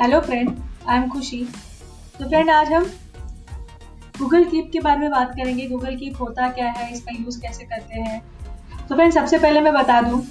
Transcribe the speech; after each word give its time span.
Hello 0.00 0.18
friend 0.20 0.50
I 0.88 0.96
am 0.96 1.08
Khushi 1.10 1.38
तो 2.18 2.28
friend 2.28 2.50
आज 2.50 2.72
हम 2.72 2.84
गूगल 4.18 4.44
कीप 4.44 4.68
के 4.72 4.80
बारे 4.80 4.98
में 4.98 5.10
बात 5.10 5.30
करेंगे। 5.36 5.66
गूगल 5.68 5.96
कीप 5.96 6.20
होता 6.20 6.48
क्या 6.48 6.66
है? 6.66 6.92
इसका 6.92 7.14
यूज़ 7.14 7.40
कैसे 7.40 7.64
करते 7.64 8.00
हैं? 8.00 8.20
तो 8.88 8.94
फ्रेंड 8.94 9.12
सबसे 9.12 9.38
पहले 9.38 9.60
मैं 9.60 9.72
बता 9.74 10.00
दूँ, 10.00 10.22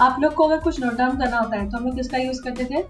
आप 0.00 0.16
लोग 0.20 0.34
को 0.34 0.44
अगर 0.44 0.58
कुछ 0.58 0.80
नोट 0.80 0.96
डाउन 0.98 1.16
करना 1.18 1.38
होता 1.38 1.56
है 1.56 1.70
तो 1.70 1.78
हम 1.78 1.84
लोग 1.84 1.96
किसका 1.96 2.18
यूज़ 2.18 2.42
करते 2.42 2.64
थे? 2.64 2.82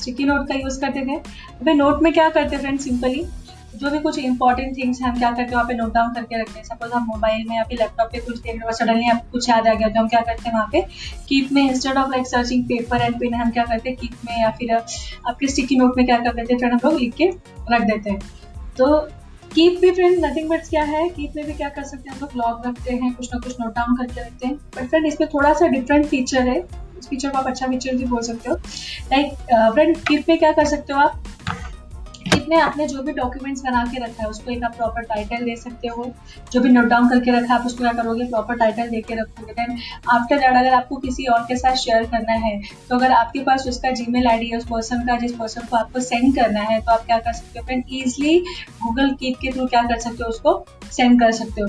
स्टिकी 0.00 0.24
नोट 0.24 0.46
का 0.48 0.54
यूज़ 0.54 0.80
करते 0.80 1.06
थे। 1.06 1.16
अभी 1.16 1.74
नोट 1.74 2.02
में 2.02 2.12
क्या 2.12 2.28
करते 2.28 2.56
फ्रेंड 2.56 2.80
सिंपली 2.80 3.24
जो 3.74 3.90
भी 3.90 3.98
कुछ 3.98 4.18
इंपॉर्टेंट 4.18 4.76
थिंग्स 4.76 5.00
हैं, 5.00 5.08
हम 5.08 5.18
क्या 5.18 5.30
करते 5.30 5.42
हैं 5.42 5.52
वहाँ 5.52 5.64
पे 5.64 5.74
नोट 5.74 5.92
डाउन 5.94 6.12
करके 6.14 6.40
रखते 6.40 6.58
हैं। 6.58 6.64
सपोज़ 6.64 6.92
हम 6.92 7.04
मोबाइल 7.06 7.44
में 7.48 7.56
या 7.56 7.62
फिर 7.64 7.78
लैपटॉप 7.78 8.08
पे 8.12 8.18
कुछ 8.20 8.38
देख 8.38 8.60
रहे 8.62 8.72
सडनली 8.74 9.08
आपको 9.10 9.30
कुछ 9.32 9.48
याद 9.48 9.66
आ 9.68 9.74
गया 9.74 9.88
तो 9.88 10.00
हम 10.00 10.08
क्या 10.08 10.20
करते 10.20 10.48
हैं 10.48 10.54
वहाँ 10.54 10.68
पे? 10.72 10.80
कीप 11.28 11.52
में 11.52 11.62
instead 11.62 11.96
of 11.96 12.10
like 12.10 12.26
searching 12.26 12.64
paper 12.64 13.02
and 13.02 13.18
pen 13.20 13.34
हम 13.34 13.50
क्या 13.50 13.64
करते 13.64 13.88
हैं 13.88 13.98
कीप 13.98 14.24
में 14.26 14.40
या 14.40 14.50
फिर 14.50 14.72
आपके 14.72 15.46
स्टिकी 15.46 15.76
नोट 15.76 15.96
में 15.96 16.06
क्या 16.06 16.18
कर 16.18 16.34
देते 16.34 16.52
हैं 16.52 16.58
फ्रेंड 16.58 16.74
हम 16.74 16.80
लोग 16.84 17.00
लिख 17.00 17.14
के 17.14 17.28
रख 17.70 17.82
देते 17.82 18.10
हैं। 18.10 18.20
तो 18.78 18.96
कीप 19.54 19.78
भी 19.80 19.90
फ्रेंड 19.90 20.24
नथिंग 20.24 20.48
बट 20.50 20.68
क्या 20.68 20.82
है? 20.84 21.08
कीप 21.08 21.32
में 21.36 21.44
भी 21.46 21.52
क्या 21.52 21.68
कर 21.68 21.84
सकते 21.84 22.10
हैं, 22.10 22.16
हम 22.16 22.20
लोग 22.22 22.36
लॉग 22.36 22.66
रखते 22.66 22.94
हैं, 22.94 23.12
कुछ 23.14 23.28
ना 23.34 23.38
कुछ 23.40 23.60
नोट 23.60 23.74
डाउन 23.74 23.96
करके 23.96 24.20
रखते 24.20 24.46
हैं। 24.46 24.56
बट 24.76 24.88
फ्रेंड 24.88 25.06
इसमें 25.06 25.28
थोड़ा 25.34 25.52
सा 25.52 25.66
डिफरेंट 25.68 26.06
फीचर 26.06 26.48
है। 26.48 26.58
इस 26.98 27.08
फीचर 27.08 27.30
को 27.30 27.38
आप 27.38 27.46
अच्छा 27.46 27.66
फीचर 27.66 27.96
भी 27.96 28.04
बोल 28.04 28.22
सकते 28.22 28.50
हो। 28.50 28.56
लाइक 29.12 29.72
फ्रेंड 29.74 29.96
कीप 29.98 30.28
में 30.28 30.38
क्या 30.38 30.52
कर 30.52 30.64
सकते 30.66 30.92
हो 30.92 31.00
आप? 31.00 31.22
इसमें 32.34 32.56
आपने 32.58 32.86
जो 32.88 33.02
भी 33.02 33.12
डॉक्यूमेंट्स 33.12 33.62
बना 33.62 33.84
के 33.84 34.04
रखा 34.04 34.22
है, 34.22 34.28
उसको 34.28 34.50
एक 34.50 34.64
आप 34.64 34.76
प्रॉपर 34.76 35.02
टाइटल 35.04 35.44
दे 35.44 35.56
सकते 35.56 35.88
हो। 35.88 36.04
जो 36.52 36.60
भी 36.60 36.70
नोट 36.70 36.84
डाउन 36.84 37.08
करके 37.08 37.30
रखा 37.30 37.52
है, 37.52 37.60
आप 37.60 37.66
उसको 37.66 37.84
क्या 37.84 37.92
करोगे? 37.92 38.24
प्रॉपर 38.26 38.56
टाइटल 38.56 38.88
दे 38.88 39.00
के 39.00 39.14
रखोगे। 39.14 39.52
देन 39.54 39.78
आफ्टर 40.10 40.38
दैट 40.38 40.56
अगर 40.56 40.74
आपको 40.74 40.96
किसी 40.98 41.26
और 41.26 41.40
के 41.48 41.56
साथ 41.56 41.76
शेयर 41.76 42.04
करना 42.06 42.32
है 42.46 42.60
तो 42.88 42.96
अगर 42.96 43.12
आपके 43.12 43.40
पास 43.42 43.66
उसका 43.68 43.90
जी 43.92 44.06
मेल 44.10 44.26
है, 44.26 44.56
उस 44.56 44.64
पर्सन 44.66 45.06
का, 45.06 45.16
जिस 45.18 45.32
पर्सन 45.34 45.66
को 45.70 45.76
आपको 45.76 46.00
सेंड 46.02 46.34
करना 46.36 46.60
है 46.62 46.80
तो 46.80 46.92
आप 46.92 47.04
क्या 47.06 47.18
कर 47.18 47.32
सकते 47.32 47.58
हो? 47.58 47.64
फ्रेंड 47.66 47.84
ईजिली 47.92 48.38
गूगल 48.82 49.10
कीप 49.20 49.36
के 49.40 49.52
थ्रू 49.52 49.66
क्या 49.66 49.82
कर 49.84 49.98
सकते 49.98 50.24
हो? 50.24 50.30
उसको 50.30 50.64
सेंड 50.92 51.20
कर 51.20 51.32
सकते 51.32 51.60
हो। 51.60 51.68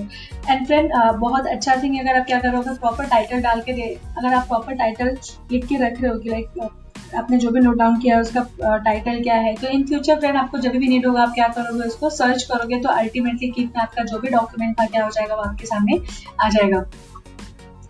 एंड 0.50 0.66
फ्रेंड 0.68 0.92
बहुत 1.20 1.48
अच्छा 1.48 1.76
थिंग 1.84 2.00
अगर 2.00 2.20
आप 2.20 2.26
क्या 2.26 2.40
करोगे 2.40 2.74
प्रॉपर 2.78 3.06
टाइटल 3.08 3.42
डाल 3.42 3.62
के 3.62 3.74
दे, 3.74 3.88
अगर 4.18 4.34
आप 4.34 4.48
प्रॉपर 4.48 4.76
टाइटल 4.76 5.18
लिख 5.52 5.66
के 5.68 5.76
रख 5.78 6.02
रहे 6.02 6.12
हो, 6.12 6.20
कि 6.20 6.30
लाइक 6.30 6.84
आपने 7.16 7.38
जो 7.38 7.50
भी 7.52 7.60
नोट 7.60 7.78
डाउन 7.78 8.00
किया 8.00 8.16
है, 8.16 8.22
उसका 8.22 8.78
टाइटल 8.78 9.22
क्या 9.24 9.36
है 9.38 9.54
तो 9.56 9.68
इन 9.70 9.86
फ्यूचर 9.88 10.20
फ्रेंड 10.20 10.38
आपको 10.38 10.58
जब 10.58 10.72
भी 10.74 10.88
नीड 10.88 11.06
होगा, 11.06 11.22
आप 11.22 11.34
क्या 11.36 11.48
करोगे 11.50 11.84
उसको 11.86 12.10
सर्च 12.12 12.44
करोगे 12.44 12.80
तो 12.82 12.90
अल्टीमेटली 12.92 13.52
में 13.58 13.82
आपका 13.82 14.04
जो 14.04 14.20
भी 14.20 14.30
डॉक्यूमेंट 14.30 14.80
था, 14.80 14.86
क्या 14.86 15.04
हो 15.04 15.10
जाएगा, 15.12 15.36
वो 15.36 15.42
आपके 15.42 15.66
सामने 15.66 16.00
आ 16.42 16.50
जाएगा। 16.50 16.80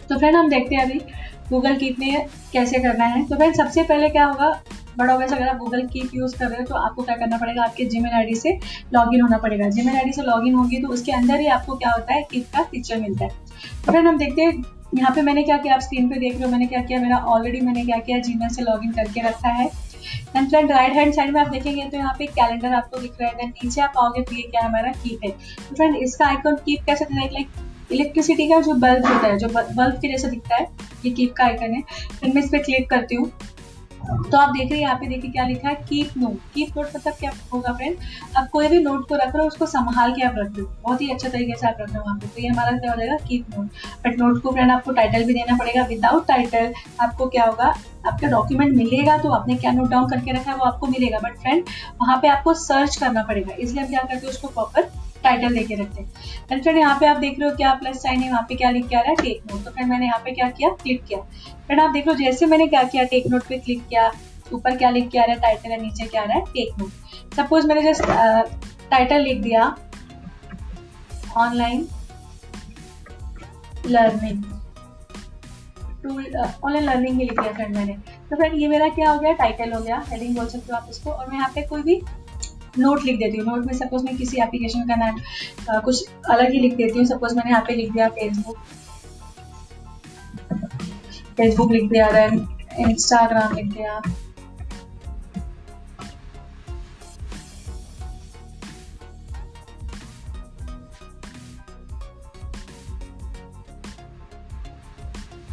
तो 0.09 0.17
फ्रेंड 0.17 0.35
हम 0.35 0.49
देखते 0.49 0.75
हैं 0.75 0.83
अभी 0.83 0.99
गूगल 1.49 1.75
कीप 1.77 1.99
में 1.99 2.25
कैसे 2.53 2.79
करना 2.79 3.05
है। 3.05 3.25
तो 3.25 3.35
फ्रेंड 3.35 3.55
सबसे 3.55 3.83
पहले 3.83 4.09
क्या 4.09 4.25
होगा 4.25 4.49
बट 4.97 5.09
ऑब्वियस 5.09 5.33
अगर 5.33 5.47
आप 5.47 5.57
गूगल 5.57 5.81
कीप 5.87 6.11
यूज़ 6.15 6.37
कर 6.37 6.47
रहे 6.47 6.59
हो 6.59 6.65
तो 6.65 6.75
आपको 6.75 7.03
क्या 7.03 7.15
करना 7.15 7.37
पड़ेगा, 7.37 7.63
आपके 7.63 7.85
जी 7.85 7.99
मेल 7.99 8.33
से 8.35 8.57
लॉगिन 8.93 9.21
होना 9.21 9.37
पड़ेगा। 9.37 9.69
जी 9.69 9.81
मेल 9.83 10.11
से 10.11 10.21
लॉगिन 10.21 10.53
होगी 10.55 10.81
तो 10.81 10.87
उसके 10.87 11.11
अंदर 11.11 11.39
ही 11.39 11.47
आपको 11.49 11.75
क्या 11.75 11.91
होता 11.91 12.13
है 12.13 12.21
कीप 12.31 12.45
का 12.55 12.63
फीचर 12.63 12.99
मिलता 12.99 13.25
है। 13.25 13.31
तो 13.85 13.91
फ्रेंड 13.91 14.07
हम 14.07 14.17
देखते 14.17 14.41
हैं 14.41 14.63
यहाँ 14.91 15.13
पे 15.15 15.21
मैंने 15.21 15.43
क्या 15.43 15.57
किया, 15.57 15.73
आप 15.75 15.81
स्क्रीन 15.81 16.09
पे 16.09 16.19
देख 16.19 16.33
रहे 16.33 16.43
हो 16.43 16.49
मैंने 16.49 16.65
क्या 16.67 16.81
किया, 16.81 16.99
मेरा 16.99 17.17
ऑलरेडी 17.17 17.61
मैंने 17.61 17.85
क्या 17.85 17.97
किया 17.99 18.19
जीमेल 18.19 18.49
से 18.49 18.61
लॉगिन 18.61 18.91
करके 18.93 19.21
रखा 19.21 19.49
है। 19.51 19.69
And 20.35 20.49
friend 20.49 20.71
right 20.71 20.93
hand 20.93 21.13
side 21.13 21.33
में 21.33 21.39
आप 21.41 21.47
देखेंगे 21.47 21.83
तो 21.83 21.97
यहाँ 21.97 22.13
पे 22.19 22.25
कैलेंडर 22.27 22.73
आपको 22.73 22.99
दिख 22.99 23.21
रहा 23.21 23.29
है 23.31 23.47
नीचे 23.47 23.81
आप 23.81 23.93
आओगे 23.97 24.21
तो 24.21 24.35
ये 24.35 24.41
क्या 24.41 24.65
हमारा 24.65 24.91
कीप 24.93 25.25
है। 25.25 25.31
तो 25.31 25.75
फ्रेंड 25.75 25.95
इसका 25.97 26.25
आइकन 26.27 26.55
कीप 26.65 26.83
कैसे 26.85 27.05
लाइक 27.13 27.47
इलेक्ट्रिसिटी 27.91 28.47
का 28.49 28.59
जो 28.61 28.73
बल्ब 28.75 29.05
होता 29.05 29.27
है, 29.27 29.37
जो 29.37 29.47
बल्ब 29.47 29.99
के 30.01 30.07
जैसे 30.07 30.29
दिखता 30.29 30.55
है, 30.55 30.67
ये 31.05 31.11
कीप 31.11 31.33
का 31.33 31.43
आइकन 31.43 31.73
है। 31.73 31.81
फिर 32.11 32.33
मैं 32.33 32.43
इस 32.43 32.49
पर 32.49 32.63
क्लिक 32.63 32.89
करती 32.89 33.15
हूँ। 33.15 33.31
तो 34.05 34.37
आप 34.37 34.49
देख 34.49 34.69
रहे 34.69 34.73
हैं, 34.73 34.81
यहाँ 34.81 34.95
पे 34.95 35.07
देखिए 35.07 35.31
क्या 35.31 35.45
लिखा 35.47 35.69
है 35.69 35.75
कीप 35.89 36.17
नोट 36.17 36.39
कीप 36.53 36.77
नोट 36.77 36.95
मतलब 36.95 37.13
क्या 37.19 37.31
होगा 37.53 37.73
फ्रेंड 37.73 37.97
आप 38.37 38.49
कोई 38.51 38.67
भी 38.67 38.79
नोट 38.79 39.07
को 39.09 39.15
रख 39.15 39.35
रहे 39.35 39.41
हो, 39.41 39.47
उसको 39.47 39.65
संभाल 39.65 40.13
के 40.13 40.21
आप 40.23 40.35
रख 40.37 40.49
दो। 40.49 40.63
बहुत 40.83 41.01
ही 41.01 41.09
अच्छा 41.11 41.29
तरीके 41.29 41.55
से 41.55 41.67
आप 41.67 41.77
रख 41.79 41.89
रहे 41.89 41.97
हो 41.97 42.03
वहाँ 42.03 42.17
पे। 42.19 42.27
तो 42.27 42.41
ये 42.41 42.47
हमारा 42.47 42.77
क्या 42.77 42.91
हो 42.91 42.97
जाएगा 42.97 43.17
कीप 43.27 43.45
नोट 43.55 43.69
बट 44.05 44.19
नोट 44.19 44.41
को 44.43 44.51
फ्रेंड 44.51 44.71
आपको 44.71 44.91
टाइटल 44.91 45.23
भी 45.23 45.33
देना 45.33 45.57
पड़ेगा। 45.57 45.85
विदाउट 45.85 46.27
टाइटल 46.27 46.73
आपको 47.01 47.27
क्या 47.27 47.45
होगा, 47.45 47.73
आपका 48.07 48.27
डॉक्यूमेंट 48.27 48.75
मिलेगा 48.75 49.17
तो 49.17 49.31
आपने 49.31 49.55
क्या 49.55 49.71
नोट 49.71 49.89
डाउन 49.89 50.09
करके 50.09 50.31
रखा 50.31 50.51
है, 50.51 50.57
वो 50.57 50.65
आपको 50.65 50.87
मिलेगा। 50.87 51.19
बट 51.19 51.37
फ्रेंड 51.37 51.63
वहाँ 52.01 52.17
पे 52.21 52.27
आपको 52.27 52.53
सर्च 52.55 52.95
करना 52.95 53.23
पड़ेगा। 53.23 53.53
इसलिए 53.53 53.83
हम 53.83 53.89
क्या 53.89 54.01
करते 54.01 54.15
हैं, 54.17 54.33
उसको 54.33 54.47
प्रॉपर 54.49 54.89
टाइटल 55.25 55.53
लेके 55.53 55.75
रखते 55.75 56.01
हैं। 56.01 56.59
फ्रेंड 56.61 56.77
यहाँ 56.77 56.97
पे 56.99 57.05
आप 57.07 57.17
देख 57.17 57.39
रहे 57.39 57.49
हो 57.49 57.55
क्या 57.55 57.73
प्लस 57.75 58.01
साइन 58.03 58.21
है, 58.21 58.29
वहाँ 58.31 58.45
पे 58.49 58.55
क्या 58.55 58.69
लिख 58.71 58.87
के 58.87 58.95
आ 58.95 59.01
रहा 59.01 59.09
है 59.09 59.15
टेक 59.17 59.51
नोट 59.51 59.63
तो 59.65 59.71
फ्रेंड 59.71 59.89
मैंने 59.89 60.05
यहाँ 60.05 60.19
पे 60.25 60.31
क्या 60.31 60.49
किया? 60.51 60.69
क्लिक 60.83 61.03
किया। 61.05 61.19
फ्रेंड 61.19 61.81
आप 61.81 61.91
देख 61.91 62.07
लो 62.07 62.13
जैसे 62.15 62.45
मैंने 62.45 62.67
क्या 62.67 62.83
किया 62.85 63.03
टेक 63.05 63.27
नोट 63.27 63.47
पे 63.47 63.57
क्लिक 63.59 63.87
किया, 63.87 64.11
ऊपर 64.53 64.75
क्या 64.77 64.89
लिख 64.89 65.09
के 65.09 65.19
आ 65.19 65.23
रहा 65.23 65.33
है 65.33 65.41
टाइटल 65.41 65.71
है, 65.71 65.81
नीचे 65.81 66.05
क्या 66.05 66.21
आ 66.21 66.25
रहा 66.25 66.37
है 66.37 66.43
टेक 66.45 66.79
नोट 66.79 67.35
सपोज़ 67.35 67.67
मैंने 67.67 67.81
जस्ट 67.83 68.03
टाइटल 68.89 69.21
लिख 69.21 69.41
दिया 69.41 69.75
online 71.37 71.87
learning 73.87 74.43
tool 76.03 76.25
online 76.35 76.83
learning 76.83 77.19
ही 77.19 77.23
लिख 77.23 77.39
दिया 77.39 77.51
फ्रेंड 77.53 77.75
मैंने। 77.75 77.93
तो 78.29 78.35
फ्रेंड 78.35 78.53
ये 78.55 78.67
मेरा 78.67 78.87
क्या 78.89 79.09
हो 79.09 79.19
गया 79.19 79.31
टाइटल 79.33 79.73
हो 79.73 79.81
गया। 79.81 80.03
हेडिंग 80.09 80.35
बोल 80.35 80.47
सकते 80.47 80.71
हो 80.71 80.77
आप 80.77 80.87
इसको। 80.89 81.11
और 81.11 81.29
मैं 81.29 81.37
यहाँ 81.37 81.49
पे 81.55 81.61
कोई 81.67 81.81
भी 81.83 81.95
नोट 82.77 83.03
लिख 83.03 83.17
देती 83.19 83.37
हूँ। 83.37 83.45
नोट 83.47 83.65
में 83.65 83.73
सपोज़ 83.73 84.03
मैं 84.05 84.15
किसी 84.17 84.41
एप्लीकेशन 84.43 84.87
का 84.87 84.95
नाम 84.95 85.19
कुछ 85.81 86.05
अलग 86.29 86.51
ही 86.51 86.59
लिख 86.59 86.75
देती 86.75 86.97
हूँ। 86.99 87.05
सपोज़ 87.07 87.35
मैंने 87.35 87.49
यहाँ 87.51 87.63
पे 87.67 87.75
लिख 87.75 87.91
दिया 87.93 88.09
फेसबुक 88.09 88.57
फेसबुक 91.37 91.71
लिख 91.71 91.89
दिया 91.89 92.11
देन 92.11 92.47
इंस्टाग्राम 92.79 93.55
लिख 93.55 93.65
दिया। 93.73 93.99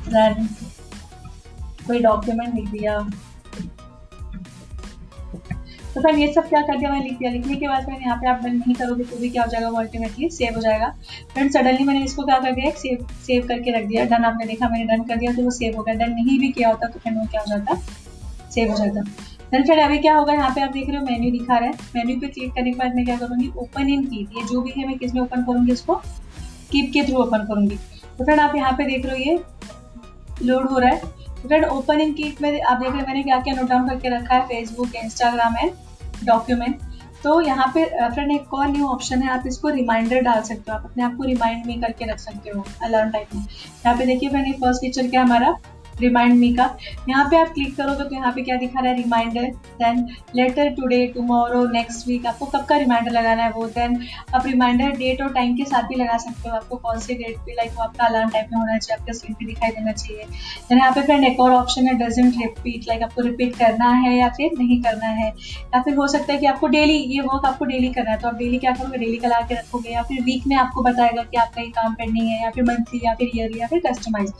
देन 0.08 0.46
कोई 1.86 1.98
डॉक्यूमेंट 2.02 2.54
लिख 2.54 2.68
दिया। 2.70 2.98
तो 5.94 6.00
फिर 6.00 6.18
ये 6.18 6.32
सब 6.32 6.48
क्या 6.48 6.60
कर 6.62 6.78
दिया 6.78 6.90
मैंने? 6.90 7.04
लिख 7.04 7.18
दिया। 7.18 7.30
लिखने 7.30 7.56
के 7.56 7.68
बाद 7.68 7.88
मैंने 7.88 8.04
यहाँ 8.04 8.16
पे 8.16 8.28
आप 8.28 8.44
नहीं 8.44 8.74
करोगे 8.74 9.04
तो 9.04 9.16
भी 9.16 9.30
क्या 9.30 9.42
हो 9.42 9.50
जाएगा? 9.50 9.68
वो 9.68 9.78
अल्टीमेटली 9.78 10.28
सेव 10.30 10.54
हो 10.54 10.60
जाएगा। 10.60 10.88
फ्रेंड 11.32 11.50
सडनली 11.50 11.84
मैंने 11.84 12.04
इसको 12.04 12.22
क्या 12.22 12.38
कर 12.38 12.52
दिया? 12.52 12.70
सेव 12.78 13.06
सेव 13.26 13.46
करके 13.48 13.78
रख 13.78 13.84
दिया। 13.86 14.04
डन 14.06 14.24
आपने 14.24 14.46
देखा, 14.46 14.68
मैंने 14.68 14.84
डन 14.86 15.02
कर 15.04 15.16
दिया 15.16 15.32
तो 15.32 15.42
वो 15.42 15.50
सेव 15.52 15.76
हो 15.76 15.82
गया। 15.82 15.94
डन 15.96 16.12
नहीं 16.12 16.38
भी 16.38 16.50
किया 16.52 16.68
होता 16.68 16.88
तो 16.88 16.98
फिर 16.98 17.12
वो 17.12 17.26
क्या 17.30 17.40
हो 17.40 17.46
जाता? 17.48 17.74
सेव 18.50 18.70
हो 18.70 18.78
जाता। 18.78 19.00
देन 19.52 19.64
फिर 19.64 19.78
अभी 19.78 19.98
क्या 19.98 20.14
होगा? 20.16 20.32
यहाँ 20.32 20.50
पे 20.50 20.60
आप 20.60 20.70
देख 20.72 20.88
रहे 20.88 20.98
हो 20.98 21.04
मेन्यू 21.04 21.30
दिखा 21.30 21.58
रहा 21.58 21.68
है। 21.68 21.74
मेन्यू 21.94 22.20
पे 22.20 22.28
क्लिक 22.28 22.52
करने 22.54 22.72
के 22.72 22.78
बाद 22.78 22.94
मैं 22.96 23.04
क्या 23.04 23.16
करूँगी? 23.16 23.50
ओपन 23.56 23.88
इन 23.90 24.04
कीप 24.06 24.36
ये 24.36 24.44
जो 24.44 24.60
भी 24.62 24.72
है, 24.76 24.86
मैं 24.86 24.98
किसमें 24.98 25.20
ओपन 25.22 25.42
करूँगी 25.42 25.72
इसको? 25.72 25.94
कीप 26.70 26.90
के 26.92 27.02
थ्रू 27.02 27.22
ओपन 27.22 27.44
करूँगी। 27.46 27.76
तो 28.18 28.24
फ्रेंड 28.24 28.40
आप 28.40 28.54
यहाँ 28.56 28.72
पे 28.72 28.84
देख 28.86 29.06
रहे 29.06 29.24
हो, 29.24 29.30
ये 29.30 30.46
लोड 30.46 30.68
हो 30.68 30.78
रहा 30.78 30.90
है। 30.90 31.20
फ्रेंड 31.46 31.64
ओपन 31.66 32.00
इन 32.00 32.14
में 32.42 32.60
आप 32.60 32.78
देख 32.78 32.92
रहे 32.92 33.02
मैंने 33.02 33.22
क्या 33.22 33.40
क्या 33.40 33.54
नोट 33.54 33.68
डाउन 33.68 33.88
करके 33.88 34.16
रखा 34.16 34.34
है 34.34 34.46
फेसबुक 34.48 34.96
इंस्टाग्राम 34.96 35.56
एंड 35.58 35.72
डॉक्यूमेंट 36.24 36.80
तो 37.24 37.40
यहाँ 37.40 37.66
पे 37.74 37.84
फ्रेंड 38.10 38.30
एक 38.32 38.54
और 38.54 38.68
न्यू 38.68 38.86
ऑप्शन 38.86 39.22
है, 39.22 39.30
आप 39.30 39.42
इसको 39.46 39.68
रिमाइंडर 39.70 40.20
डाल 40.22 40.40
सकते 40.42 40.70
हो, 40.70 40.76
आप 40.76 40.84
अपने 40.84 41.02
आप 41.02 41.16
को 41.16 41.24
रिमाइंड 41.24 41.66
में 41.66 41.80
करके 41.80 42.10
रख 42.10 42.18
सकते 42.18 42.50
हो 42.50 42.64
अलार्म 42.84 43.10
टाइप 43.10 43.34
में. 43.34 43.42
यहाँ 43.42 43.96
पे 43.98 44.06
देखिए 44.06 44.30
मैंने 44.30 44.52
फ़र्स्ट 44.52 44.80
फीचर 44.80 45.08
क्या 45.10 45.22
हमारा? 45.22 45.54
रिमाइंड 46.02 46.34
मी 46.34 46.52
का। 46.54 46.64
यहाँ 47.08 47.24
पे 47.30 47.36
आप 47.36 47.48
क्लिक 47.54 47.76
करोगे 47.76 48.04
तो 48.04 48.14
यहाँ 48.14 48.32
पे 48.32 48.42
क्या 48.42 48.56
दिखा 48.56 48.80
रहा 48.80 48.90
है? 48.90 48.96
Reminder 48.96 49.46
then 49.78 50.06
later 50.36 50.68
today 50.74 51.06
tomorrow 51.14 51.64
next 51.70 52.06
week 52.08 52.26
आपको 52.26 52.46
कब 52.48 52.64
का 52.66 52.76
रिमाइंडर 52.76 53.10
लगाना 53.12 53.42
है 53.42 53.50
वो? 53.52 53.66
देन 53.68 53.98
आप 54.34 54.46
रिमाइंडर 54.46 54.96
डेट 54.96 55.22
और 55.22 55.32
टाइम 55.34 55.56
के 55.56 55.64
साथ 55.64 55.88
भी 55.88 55.94
लगा 55.96 56.16
सकते 56.18 56.48
हो। 56.48 56.54
आपको 56.56 56.76
कौन 56.78 56.98
सी 57.00 57.14
डेट 57.14 57.38
पे 57.38 57.54
लाइक 57.54 57.72
वो 57.72 57.82
आपका 57.82 58.06
अलार्म 58.06 58.30
टाइप 58.30 58.48
में 58.52 58.58
होना 58.58 58.78
चाहिए, 58.78 59.00
आपका 59.00 59.12
स्क्रीन 59.12 59.34
पे 59.34 59.46
दिखाई 59.46 59.70
देना 59.70 59.92
चाहिए। 59.92 60.24
देन 60.68 60.78
यहाँ 60.78 60.92
पे 60.92 61.02
फ्रेंड 61.02 61.24
एक 61.24 61.40
और 61.40 61.52
ऑप्शन 61.52 61.86
है 61.86 61.94
डजेंट 61.98 62.34
रिपीट 62.34 62.88
लाइक 62.88 63.02
आपको 63.02 63.22
रिपीट 63.22 63.56
करना 63.56 63.90
है 63.96 64.16
या 64.16 64.28
फिर 64.30 64.58
नहीं 64.58 64.80
करना 64.82 65.06
है। 65.14 65.28
या 65.28 65.82
फिर 65.82 65.94
हो 65.94 66.06
सकता 66.08 66.32
है 66.32 66.38
कि 66.38 66.46
आपको 66.46 66.66
डेली 66.68 66.96
ये 67.14 67.20
वर्क 67.22 67.46
आपको 67.46 67.64
डेली 67.64 67.88
करना 67.90 68.10
है 68.10 68.18
तो 68.18 68.28
आप 68.28 68.34
डेली 68.36 68.58
क्या 68.58 68.72
करोगे? 68.72 68.98
डेली 68.98 69.16
का 69.18 69.40
के 69.42 69.54
रखोगे 69.54 69.90
या 69.90 70.02
फिर 70.02 70.22
वीक 70.22 70.46
में 70.46 70.56
आपको 70.56 70.82
बताएगा 70.82 71.22
कि 71.22 71.36
आपका 71.38 71.60
ये 71.62 71.68
काम 71.70 71.94
पेंडिंग 71.94 72.26
है 72.26 72.42
या 72.42 72.50
फिर 72.50 72.64
मंथली 72.64 73.00
या 73.04 73.14
फिर 73.14 73.30
ईयरली 73.36 73.60
या 73.60 73.66
फिर 73.66 73.80
कस्टमाइज 73.86 74.32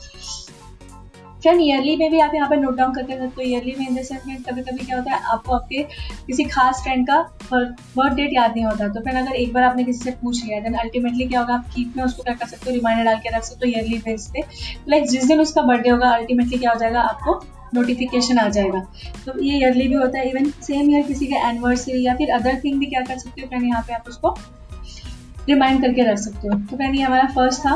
फ्रेंड 1.43 1.61
ईयरली 1.61 1.95
में 1.97 2.11
भी 2.11 2.19
आप 2.21 2.33
यहाँ 2.35 2.49
पे 2.49 2.55
नोट 2.55 2.75
डाउन 2.77 2.93
करके 2.93 3.13
सकते 3.13 3.41
हो 3.41 3.41
ईयरली 3.41 3.75
में 3.79 3.87
इन 3.87 3.95
द 3.95 4.19
में 4.27 4.41
कभी 4.43 4.61
कभी 4.61 4.85
क्या 4.85 4.97
होता 4.97 5.13
है, 5.13 5.19
आपको 5.23 5.55
आपके 5.55 5.81
किसी 6.27 6.43
खास 6.45 6.81
फ्रेंड 6.83 7.07
का 7.07 7.19
बर्थ 7.51 8.13
डेट 8.15 8.33
याद 8.33 8.51
नहीं 8.51 8.65
होता 8.65 8.87
तो 8.89 9.01
फिर 9.01 9.15
अगर 9.17 9.35
एक 9.35 9.53
बार 9.53 9.63
आपने 9.63 9.83
किसी 9.83 10.03
से 10.03 10.11
पूछ 10.21 10.43
लिया 10.45 10.59
देन 10.59 10.73
अल्टीमेटली 10.75 11.25
क्या 11.25 11.39
होगा, 11.39 11.53
आप 11.53 11.65
कीप 11.75 11.97
में 11.97 12.03
उसको 12.03 12.23
क्या 12.23 12.33
कर 12.33 12.47
सकते 12.47 12.69
हो 12.69 12.75
रिमाइंडर 12.75 13.03
डाल 13.03 13.17
के 13.17 13.35
रख 13.35 13.43
सकते 13.43 13.67
हो 13.67 13.71
ईयरली 13.71 13.97
बेस 14.05 14.29
पे। 14.33 14.43
लाइक 14.89 15.07
जिस 15.09 15.27
दिन 15.27 15.41
उसका 15.41 15.61
बर्थडे 15.63 15.89
होगा 15.89 16.09
अल्टीमेटली 16.11 16.57
क्या 16.57 16.71
हो 16.71 16.79
जाएगा, 16.79 17.01
आपको 17.01 17.41
नोटिफिकेशन 17.75 18.39
आ 18.39 18.47
जाएगा। 18.49 18.79
तो 19.25 19.39
ये 19.41 19.57
ईयरली 19.57 19.87
भी 19.87 19.95
होता 19.95 20.19
है 20.19 20.29
इवन 20.29 20.49
सेम 20.61 20.89
ईयर 20.91 21.03
किसी 21.03 21.27
का 21.27 21.47
एनिवर्सरी 21.49 22.05
या 22.05 22.15
फिर 22.15 22.31
अदर 22.33 22.59
थिंग 22.63 22.79
भी 22.79 22.85
क्या 22.85 23.01
कर 23.03 23.17
सकते 23.19 23.41
हो 23.41 23.47
फ्रेंड 23.47 23.65
यहाँ 23.65 23.81
पे 23.87 23.93
आप 23.93 24.09
उसको 24.09 24.35
रिमाइंड 25.47 25.81
करके 25.81 26.03
रख 26.03 26.17
सकते 26.19 26.47
हो। 26.47 26.59
तो 26.59 26.75
फ्रेंड 26.75 26.95
ये 26.95 27.01
हमारा 27.01 27.27
फ़र्स्ट 27.35 27.61
था। 27.61 27.75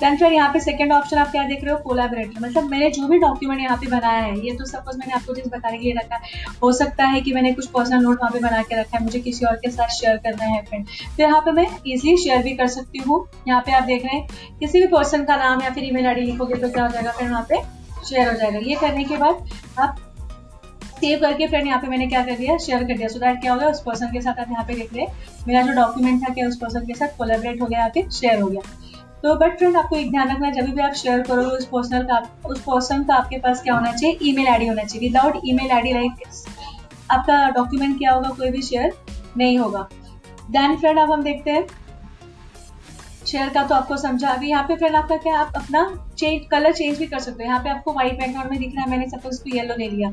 देन 0.00 0.16
फिर 0.16 0.32
यहाँ 0.32 0.52
पे 0.52 0.60
सेकंड 0.60 0.92
ऑप्शन 0.92 1.18
आप 1.18 1.30
क्या 1.30 1.42
देख 1.44 1.64
रहे 1.64 1.72
हो? 1.72 1.78
कोलाबरेटर 1.80 2.40
मतलब 2.40 2.70
मैंने 2.70 2.90
जो 2.90 3.06
भी 3.08 3.18
डॉक्यूमेंट 3.18 3.60
यहाँ 3.60 3.76
पे 3.76 3.86
बनाया 3.88 4.20
है, 4.20 4.38
ये 4.40 4.54
तो 4.56 4.64
सपोज़ 4.66 4.98
मैंने 4.98 5.12
आपको 5.14 5.34
जिस 5.34 5.46
बताने 5.48 5.78
के 5.78 5.84
लिए 5.84 5.94
रखा 5.94 6.16
है। 6.16 6.54
हो 6.62 6.72
सकता 6.72 7.04
है 7.06 7.20
कि 7.20 7.32
मैंने 7.32 7.52
कुछ 7.54 7.66
पर्सनल 7.68 8.02
नोट 8.02 8.18
वहाँ 8.20 8.30
पे 8.32 8.38
बना 8.40 8.62
के 8.62 8.80
रखा 8.80 8.96
है, 8.98 9.04
मुझे 9.04 9.20
किसी 9.20 9.46
और 9.46 9.56
के 9.56 9.70
साथ 9.70 9.88
शेयर 9.94 10.16
करना 10.18 10.44
है 10.46 10.62
फ्रेंड 10.64 10.86
तो 10.86 11.22
यहाँ 11.22 11.40
पे 11.40 11.52
मैं 11.52 11.66
इजिली 11.86 12.16
शेयर 12.18 12.42
भी 12.42 12.54
कर 12.56 12.68
सकती 12.68 12.98
हूँ। 12.98 13.24
यहाँ 13.48 13.60
पे 13.60 13.72
आप 13.72 13.82
देख 13.84 14.04
रहे 14.04 14.16
हैं, 14.16 14.26
किसी 14.60 14.80
भी 14.80 14.86
पर्सन 14.88 15.24
का 15.24 15.36
नाम 15.38 15.62
या 15.62 15.70
फिर 15.70 15.84
ईमेल 15.84 16.06
आईडी 16.06 16.20
लिखोगे 16.22 16.54
तो 16.56 16.70
क्या 16.70 16.84
हो 16.84 16.92
जाएगा 16.92 17.10
फिर 17.12 17.30
वहाँ 17.30 17.46
पे 17.48 17.62
शेयर 18.04 18.28
हो 18.28 18.34
जाएगा। 18.34 18.58
ये 18.60 18.76
करने 18.80 19.04
के 19.04 19.16
बाद 19.16 19.48
आप 19.78 19.96
सेव 20.92 21.20
करके 21.20 21.46
फ्रेंड 21.46 21.66
यहाँ 21.66 21.80
पे 21.80 21.88
मैंने 21.88 22.06
क्या 22.06 22.22
कर 22.24 22.36
दिया 22.36 22.56
शेयर 22.58 22.82
कर 22.84 22.96
दिया। 22.96 23.08
सो 23.08 23.18
दैट 23.18 23.40
क्या 23.40 23.52
हो 23.52 23.58
गया, 23.58 23.68
उस 23.68 23.80
पर्सन 23.82 24.12
के 24.12 24.20
साथ 24.20 24.40
आप 24.40 24.50
यहाँ 24.50 24.64
पे 24.64 24.74
देख 24.74 24.94
रहे 24.94 25.06
मेरा 25.48 25.62
जो 25.62 25.72
डॉक्यूमेंट 25.74 26.22
था 26.22 26.32
क्या, 26.34 26.48
उस 26.48 26.56
पर्सन 26.58 26.86
के 26.86 26.94
साथ 26.94 27.16
कोलेबरेट 27.18 27.60
हो 27.62 27.66
गया, 27.66 27.78
यहाँ 27.78 27.90
पे 27.94 28.08
शेयर 28.12 28.40
हो 28.40 28.48
गया। 28.48 28.60
तो 29.22 29.34
बट 29.34 29.58
फ्रेंड 29.58 29.76
आपको 29.76 29.96
एक 29.96 30.10
ध्यान 30.10 30.30
रखना 30.30 30.50
जब 30.50 30.70
भी 30.74 30.82
आप 30.82 30.92
शेयर 30.94 31.20
करोगे 31.22 31.56
उस 31.56 31.64
पर्सनल 31.66 32.02
का, 32.02 32.18
उस 32.46 32.60
पर्सन 32.60 33.02
का 33.04 33.14
आपके 33.14 33.38
पास 33.38 33.62
क्या 33.62 33.74
होना 33.74 33.92
चाहिए? 33.92 34.18
ईमेल 34.22 34.48
आईडी 34.48 34.66
होना 34.66 34.84
चाहिए। 34.84 35.08
विदाउट 35.08 35.40
ईमेल 35.44 35.70
आईडी 35.70 35.92
लाइक 35.92 36.22
आपका 37.10 37.48
डॉक्यूमेंट 37.50 37.98
क्या 37.98 38.12
होगा? 38.12 38.28
कोई 38.30 38.50
भी 38.50 38.62
शेयर 38.62 38.92
नहीं 39.36 39.58
होगा। 39.58 39.88
देन 40.50 40.76
फ्रेंड 40.76 40.98
अब 40.98 41.10
हम 41.12 41.22
देखते 41.22 41.50
हैं 41.50 41.66
शेयर 43.30 43.48
का 43.48 43.62
तो 43.62 43.74
आपको 43.74 43.96
समझा। 43.96 44.28
अभी 44.28 44.48
यहाँ 44.50 44.62
पे 44.68 44.76
फ्रेंड 44.76 44.94
आपका 44.96 45.16
क्या 45.18 45.38
आप 45.38 45.52
अपना 45.56 45.82
चेंज 46.18 46.46
कलर 46.50 46.72
चेंज 46.72 46.98
भी 46.98 47.06
कर 47.06 47.18
सकते 47.18 47.42
हो। 47.42 47.48
यहाँ 47.48 47.60
पे 47.64 47.70
आपको 47.70 47.92
व्हाइट 47.92 48.18
बैकग्राउंड 48.18 48.50
में 48.50 48.58
दिख 48.58 48.74
रहा 48.74 48.84
है, 48.84 48.90
मैंने 48.90 49.06
सपोज़ 49.08 49.34
इसको 49.34 49.56
येलो 49.56 49.74
ले 49.78 49.88
लिया 49.88 50.10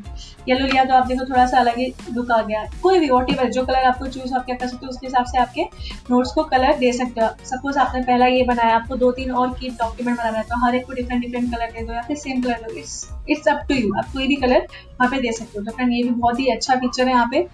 येलो 0.47 0.65
लिया 0.65 0.83
तो 0.85 0.93
आप 0.93 1.07
देखो 1.07 1.25
थोड़ा 1.25 1.45
सा 1.45 1.59
अलग 1.59 1.77
ही 1.77 1.85
लुक 2.15 2.31
आ 2.31 2.41
गया। 2.41 2.63
कोई 2.83 2.99
भी 2.99 3.09
वॉट 3.09 3.31
जो 3.49 3.65
कलर 3.65 3.83
आपको 3.85 4.07
चूज़ 4.07 4.33
आप 4.35 4.45
क्या 4.45 4.55
कर 4.55 4.67
सकते 4.67 4.85
हो, 4.85 4.89
उसके 4.89 5.07
हिसाब 5.07 5.25
से 5.25 5.37
आपके 5.37 5.63
नोट्स 6.09 6.31
को 6.31 6.43
कलर 6.45 6.77
दे 6.77 6.91
सकते 6.93 7.21
हो। 7.21 7.27
सपोज़ 7.45 7.77
आपने 7.79 8.01
पहला 8.03 8.25
ये 8.27 8.43
बनाया, 8.43 8.75
आपको 8.75 8.95
दो 8.97 9.11
तीन 9.11 9.31
और 9.33 9.53
की 9.59 9.69
डॉक्यूमेंट 9.71 10.17
बनाना 10.17 10.37
है 10.37 10.43
तो 10.43 10.65
हर 10.65 10.75
एक 10.75 10.85
को 10.87 10.93
डिफरेंट 10.93 11.21
डिफरेंट 11.21 11.51
कलर 11.51 11.71
दे 11.71 11.85
दो 11.85 11.93
या 11.93 12.01
फिर 12.01 12.17
सेम 12.17 12.41
कलर 12.41 12.61
दो 12.61 12.77
it's 12.77 13.03
it's 13.29 13.47
up 13.47 13.65
to 13.69 13.75
you 13.75 13.93
आप 13.97 14.11
कोई 14.13 14.27
भी 14.27 14.35
कलर 14.37 14.67
वहाँ 14.69 15.09
पे 15.11 15.21
दे 15.21 15.31
सकते 15.31 15.59
हो। 15.59 15.65
तो 15.65 15.71
फ्रेंड 15.71 15.93
ये 15.93 16.03
भी 16.03 16.09
बहुत 16.11 16.39
ही 16.39 16.47
अच्छा 16.51 16.75
फीचर 16.75 17.07
है 17.07 17.13
यहाँ 17.13 17.27
पे। 17.31 17.47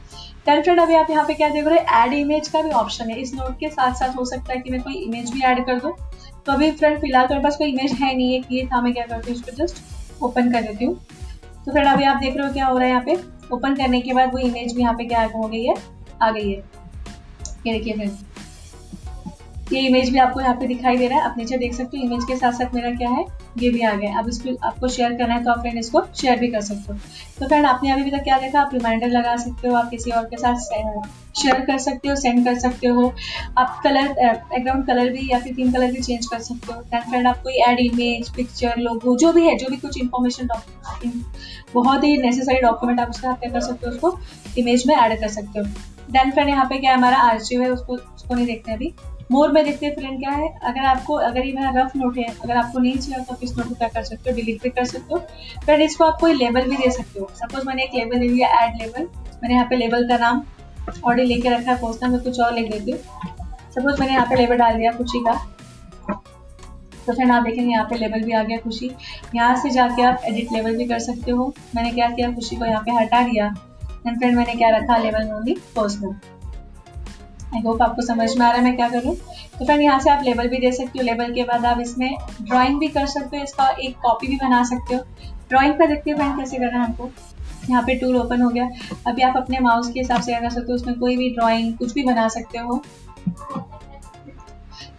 टेन 0.45 0.61
फ्रेंड 0.61 0.79
अभी 0.79 0.95
आप 0.95 1.09
यहाँ 1.09 1.25
पे 1.27 1.33
क्या 1.33 1.47
देख 1.49 1.65
रहे 1.65 1.77
हो? 1.77 2.03
एड 2.03 2.13
इमेज 2.13 2.47
का 2.47 2.61
भी 2.61 2.69
ऑप्शन 2.71 3.09
है। 3.09 3.19
इस 3.19 3.33
नोट 3.33 3.57
के 3.59 3.69
साथ 3.69 3.93
साथ 3.95 4.17
हो 4.17 4.25
सकता 4.25 4.53
है 4.53 4.59
कि 4.59 4.69
मैं 4.71 4.81
कोई 4.81 4.93
इमेज 4.95 5.31
भी 5.33 5.41
ऐड 5.41 5.65
कर 5.65 5.79
दूँ। 5.79 5.91
तो 6.45 6.51
अभी 6.51 6.71
फ्रेंड 6.71 6.99
फ़िलहाल 7.01 7.27
तो 7.27 7.33
मेरे 7.33 7.43
पास 7.43 7.57
कोई 7.57 7.71
इमेज 7.71 7.91
है 7.93 8.15
नहीं 8.15 8.33
है 8.33 8.41
ये 8.51 8.65
था, 8.65 8.81
मैं 8.81 8.93
क्या 8.93 9.05
करती 9.05 9.31
हूँ 9.31 9.39
इसको 9.39 9.51
जस्ट 9.57 10.23
ओपन 10.23 10.51
कर 10.51 10.61
देती 10.61 10.85
हूँ। 10.85 10.95
तो 11.65 11.71
फ्रेंड 11.71 11.87
अभी 11.87 12.03
आप 12.03 12.17
देख 12.17 12.37
रहे 12.37 12.47
हो 12.47 12.53
क्या 12.53 12.65
हो 12.65 12.77
रहा 12.77 12.85
है 12.85 12.91
यहाँ 12.91 13.03
पे? 13.05 13.17
ओपन 13.51 13.75
करने 13.75 14.01
के 14.01 14.13
बाद 14.13 14.33
वो 14.33 14.39
इमेज 14.39 14.75
भी 14.75 14.81
यहाँ 14.81 14.93
पे 14.93 15.05
क्या 15.05 15.23
हो 15.35 15.47
गई 15.47 15.63
है? 15.63 15.75
आ 16.21 16.31
गई 16.31 16.49
है। 16.49 16.57
ये 16.57 17.73
देखिए 17.73 17.93
फ्रेंड 17.93 18.11
ये 19.71 19.79
इमेज 19.79 20.09
भी 20.09 20.19
आपको 20.19 20.41
यहाँ 20.41 20.55
पे 20.55 20.67
दिखाई 20.67 20.97
दे 20.97 21.07
रहा 21.07 21.19
है। 21.19 21.25
आप 21.25 21.35
नीचे 21.37 21.57
देख 21.57 21.73
सकते 21.73 21.97
हो 21.97 22.03
इमेज 22.03 22.23
के 22.27 22.35
साथ 22.37 22.51
साथ 22.53 22.73
मेरा 22.75 22.89
क्या 22.91 23.09
है, 23.09 23.25
ये 23.57 23.69
भी 23.69 23.81
आ 23.81 23.93
गया 23.93 24.09
है। 24.09 24.19
अब 24.19 24.27
इसको, 24.29 24.55
आपको 24.67 24.87
शेयर 24.87 25.13
करना 25.17 25.33
है 25.33 25.43
तो 25.43 25.51
आप 25.51 25.59
फ्रेंड 25.59 25.77
इसको 25.79 26.01
शेयर 26.15 26.39
भी 26.39 26.47
कर 26.47 26.61
सकते 26.61 26.93
हो। 26.93 26.99
तो 27.39 27.47
फ्रेंड 27.47 27.65
आपने 27.65 27.91
अभी 27.91 28.11
तक 28.11 28.23
क्या 28.23 28.37
देखा? 28.39 28.61
आप 28.61 28.73
रिमाइंडर 28.73 29.07
लगा 29.09 29.35
सकते 29.37 29.67
हो, 29.67 29.75
आप 29.75 29.89
किसी 29.89 30.11
और 30.11 30.25
के 30.25 30.37
साथ 30.37 30.59
शेयर 31.35 31.59
कर 31.61 31.77
सकते 31.77 32.09
हो 32.09 32.15
सेंड 32.15 32.43
कर 32.45 32.57
सकते 32.59 32.87
हो। 32.87 33.07
आप 33.57 33.79
कलर 33.83 34.11
बैकग्राउंड 34.13 34.85
कलर 34.87 35.09
भी 35.09 35.27
या 35.31 35.39
फिर 35.39 35.55
थीम 35.57 35.71
कलर 35.71 35.91
भी 35.91 36.01
चेंज 36.01 36.25
कर 36.25 36.39
सकते 36.41 36.73
हो। 36.73 36.81
दैन 36.81 37.09
फ्रेंड 37.09 37.27
आप 37.27 37.41
कोई 37.43 37.61
एड 37.69 37.79
इमेज 37.81 38.29
पिक्चर 38.35 38.77
लोगो 38.79 39.15
जो 39.17 39.31
भी 39.33 39.47
है, 39.47 39.55
जो 39.57 39.69
भी 39.69 39.77
कुछ 39.77 39.97
इन्फॉर्मेशन 40.01 40.47
बहुत 41.73 42.03
ही 42.03 42.17
नेसेसरी 42.17 42.59
डॉक्यूमेंट 42.61 42.99
आप 42.99 43.09
उसका 43.09 43.31
क्या 43.33 43.49
कर 43.51 43.61
सकते 43.61 43.87
हो, 43.87 43.93
उसको 43.93 44.17
इमेज 44.57 44.83
में 44.87 44.95
ऐड 44.95 45.19
कर 45.19 45.27
सकते 45.29 45.59
हो। 45.59 45.65
देन 46.11 46.31
फ्रेंड 46.31 46.49
यहाँ 46.49 46.65
पे 46.65 46.77
क्या 46.77 46.93
हमारा? 46.93 47.17
आर्चिव 47.19 47.61
है, 47.61 47.69
उसको 47.71 47.93
उसको 47.93 48.35
नहीं 48.35 48.45
देखते 48.45 48.71
अभी। 48.71 48.93
मोर 49.33 49.51
में 49.51 49.63
देखते 49.65 49.85
हैं 49.85 49.93
फ्रेंड 49.95 50.19
क्या 50.19 50.31
है। 50.31 50.47
अगर 50.63 50.85
आपको 50.85 51.13
अगर 51.27 51.45
ये 51.45 51.53
मेरा 51.53 51.69
रफ 51.75 51.95
नोट 51.95 52.17
है, 52.17 52.25
अगर 52.43 52.55
आपको 52.57 52.79
नहीं 52.79 52.97
चाहिए 52.97 53.23
तो 53.23 53.33
आप 53.33 53.43
इस 53.43 53.57
नोट 53.57 53.67
को 53.67 53.75
क्या 53.75 53.87
कर 53.89 54.03
सकते 54.03 54.29
हो 54.29 54.35
डिलीट 54.35 54.61
भी 54.63 54.69
कर 54.69 54.85
सकते 54.85 55.13
हो। 55.13 55.19
फ्रेंड 55.65 55.81
इसको 55.81 56.05
आप 56.05 56.17
कोई 56.21 56.33
लेबल 56.35 56.69
भी 56.69 56.77
दे 56.77 56.89
सकते 56.91 57.19
हो। 57.19 57.29
सपोज़ 57.35 57.67
मैंने 57.67 57.83
एक 57.83 57.95
लेबल 57.95 58.19
ले 58.19 58.27
लिया 58.27 58.49
एड 58.59 58.81
लेबल 58.81 59.07
मैंने 59.43 59.53
यहाँ 59.53 59.65
पे 59.69 59.75
लेबल 59.75 60.07
का 60.09 60.17
नाम 60.17 60.43
ऑर्डर 61.05 61.23
लेके 61.23 61.49
रखा 61.49 61.71
है 61.71 62.09
में 62.09 62.19
कुछ 62.19 62.39
और 62.39 62.53
लिख 62.53 62.71
देती 62.71 62.91
हूँ। 62.91 62.99
सपोज़ 63.71 63.99
मैंने 63.99 64.13
यहाँ 64.13 64.25
पे 64.25 64.35
लेबल 64.35 64.57
डाल 64.57 64.77
दिया 64.77 64.91
खुशी 64.91 65.23
का। 65.23 65.33
तो 67.05 67.13
फ्रेंड 67.13 67.31
आप 67.31 67.43
देखेंगे 67.43 67.71
यहाँ 67.71 67.85
पे 67.85 67.95
लेबल 67.97 68.21
भी 68.23 68.31
आ 68.31 68.43
गया 68.43 68.57
खुशी। 68.57 68.91
यहाँ 69.35 69.55
से 69.55 69.69
जाके 69.69 70.01
आप 70.01 70.21
एडिट 70.25 70.51
लेबल 70.53 70.75
भी 70.77 70.85
कर 70.85 70.99
सकते 70.99 71.31
हो। 71.31 71.53
मैंने 71.75 71.91
क्या 71.91 72.09
किया, 72.09 72.31
खुशी 72.31 72.55
को 72.55 72.65
यहाँ 72.65 72.81
पे 72.81 72.91
हटा 72.93 73.21
दिया। 73.23 73.45
एंड 74.07 74.17
फ्रेंड 74.17 74.35
मैंने 74.37 74.53
क्या 74.53 74.69
रखा 74.69 74.97
लेबल 74.97 75.23
में 75.23 75.31
ओनली 75.31 75.55
पर्सनल 75.75 76.15
आई 77.53 77.61
होप 77.61 77.81
आपको 77.81 78.01
समझ 78.01 78.29
में 78.29 78.45
आ 78.45 78.49
रहा 78.49 78.57
है 78.57 78.63
मैं 78.63 78.75
क्या 78.75 78.87
करूँ। 78.89 79.15
तो 79.15 79.65
फ्रेंड 79.65 79.81
यहाँ 79.81 79.99
से 79.99 80.09
आप 80.09 80.23
लेबल 80.23 80.47
भी 80.49 80.57
दे 80.57 80.71
सकते 80.71 80.99
हो। 80.99 81.05
लेबल 81.05 81.33
के 81.33 81.43
बाद 81.43 81.65
आप 81.65 81.79
इसमें 81.81 82.09
ड्राइंग 82.41 82.79
भी 82.79 82.87
कर 82.89 83.05
सकते 83.07 83.37
हो, 83.37 83.43
इसका 83.43 83.67
एक 83.69 83.97
कॉपी 84.03 84.27
भी 84.27 84.35
बना 84.37 84.63
सकते 84.65 84.95
हो। 84.95 85.01
ड्राइंग 85.49 85.73
का 85.75 85.85
देखते 85.85 86.11
हो 86.11 86.17
फ्रेंड 86.17 86.37
कैसे 86.37 86.57
करना 86.57 86.79
है 86.79 86.85
हमको 86.85 87.09
यहाँ 87.69 87.83
पे 87.83 87.95
टूल 87.95 88.15
ओपन 88.17 88.41
हो 88.41 88.49
गया। 88.49 88.69
अभी 89.07 89.21
आप 89.21 89.37
अपने 89.37 89.59
माउस 89.61 89.91
के 89.91 89.99
हिसाब 89.99 90.21
से 90.21 90.31
क्या 90.31 90.39
कर 90.41 90.49
सकते 90.49 90.71
हो, 90.71 90.75
उसमें 90.75 90.99
कोई 90.99 91.17
भी 91.17 91.29
ड्राइंग 91.31 91.73
कुछ 91.77 91.93
भी 91.93 92.03
बना 92.03 92.27
सकते 92.29 92.57
हो। 92.57 92.83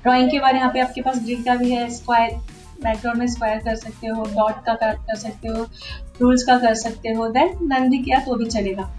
ड्राइंग 0.03 0.31
के 0.31 0.39
बाद 0.39 0.55
यहाँ 0.55 0.71
पे 0.73 0.81
आपके 0.81 1.01
पास 1.01 1.19
ग्रिड 1.25 1.45
का 1.45 1.55
भी 1.55 1.71
है 1.71 1.89
स्क्वायर 1.91 2.41
बैकग्राउंड 2.83 3.19
में 3.19 3.27
स्क्वायर 3.27 3.59
कर 3.65 3.75
सकते 3.77 4.06
हो 4.06 4.25
डॉट 4.27 4.65
का 4.65 4.75
कर 4.77 5.17
सकते 5.17 5.49
हो 5.49 5.67
रूल्स 6.21 6.43
का 6.45 6.59
कर 6.59 6.75
सकते 6.77 7.09
हो। 7.09 7.29
देन 7.31 7.59
नन 7.62 7.89
भी 7.91 7.99
किया 7.99 8.19
तो 8.21 8.35
भी 8.37 8.47
चलेगा। 8.47 8.91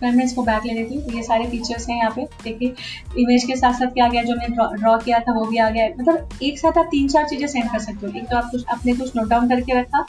फिर 0.00 0.12
मैं 0.12 0.24
इसको 0.24 0.42
बैक 0.42 0.64
ले 0.66 0.72
लेती 0.72 0.94
हूँ 0.94 1.12
ये 1.12 1.22
सारे 1.22 1.46
फीचर्स 1.50 1.88
हैं 1.88 1.96
यहाँ 1.96 2.10
पे। 2.10 2.24
देखिए 2.42 2.74
इमेज 3.18 3.44
के 3.44 3.56
साथ 3.56 3.72
साथ 3.74 3.92
क्या 3.92 4.08
गया, 4.08 4.22
जो 4.22 4.34
मैंने 4.34 4.76
ड्रॉ 4.76 4.96
किया 4.98 5.18
था, 5.20 5.32
वो 5.32 5.44
भी 5.44 5.58
आ 5.58 5.68
गया 5.70 5.86
मतलब 5.90 6.28
एक 6.42 6.58
साथ 6.58 6.78
आप 6.78 6.88
तीन 6.90 7.08
चार 7.08 7.28
चीज़ें 7.28 7.46
सेंड 7.46 7.70
कर 7.70 7.78
सकते 7.80 8.06
हो। 8.06 8.12
एक 8.12 8.28
तो 8.30 8.36
आप 8.36 8.48
कुछ 8.50 8.64
अपने 8.68 8.94
कुछ 8.94 9.16
नोट 9.16 9.28
डाउन 9.28 9.48
करके 9.48 9.78
रखा 9.80 10.04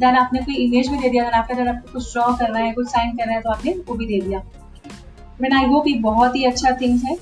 देन 0.00 0.16
आपने 0.16 0.40
कोई 0.40 0.54
इमेज 0.56 0.88
भी 0.88 0.98
दे 0.98 1.08
दिया 1.08 1.24
देन 1.24 1.34
आपने 1.34 1.56
अगर 1.56 1.68
आपको 1.68 1.92
कुछ 1.92 2.12
ड्रॉ 2.12 2.32
करना 2.36 2.58
है, 2.58 2.72
कुछ 2.72 2.88
साइन 2.88 3.16
करना 3.16 3.32
है 3.32 3.40
तो 3.40 3.50
आपने 3.50 3.74
वो 3.88 3.94
भी 3.94 4.06
दे 4.06 4.20
दिया। 4.20 4.42
मैंने 5.40 5.56
आई 5.56 5.66
होप 5.66 5.88
ये 5.88 5.94
बहुत 6.00 6.36
ही 6.36 6.44
अच्छा 6.44 6.76
थिंग्स 6.80 7.04
है। 7.04 7.16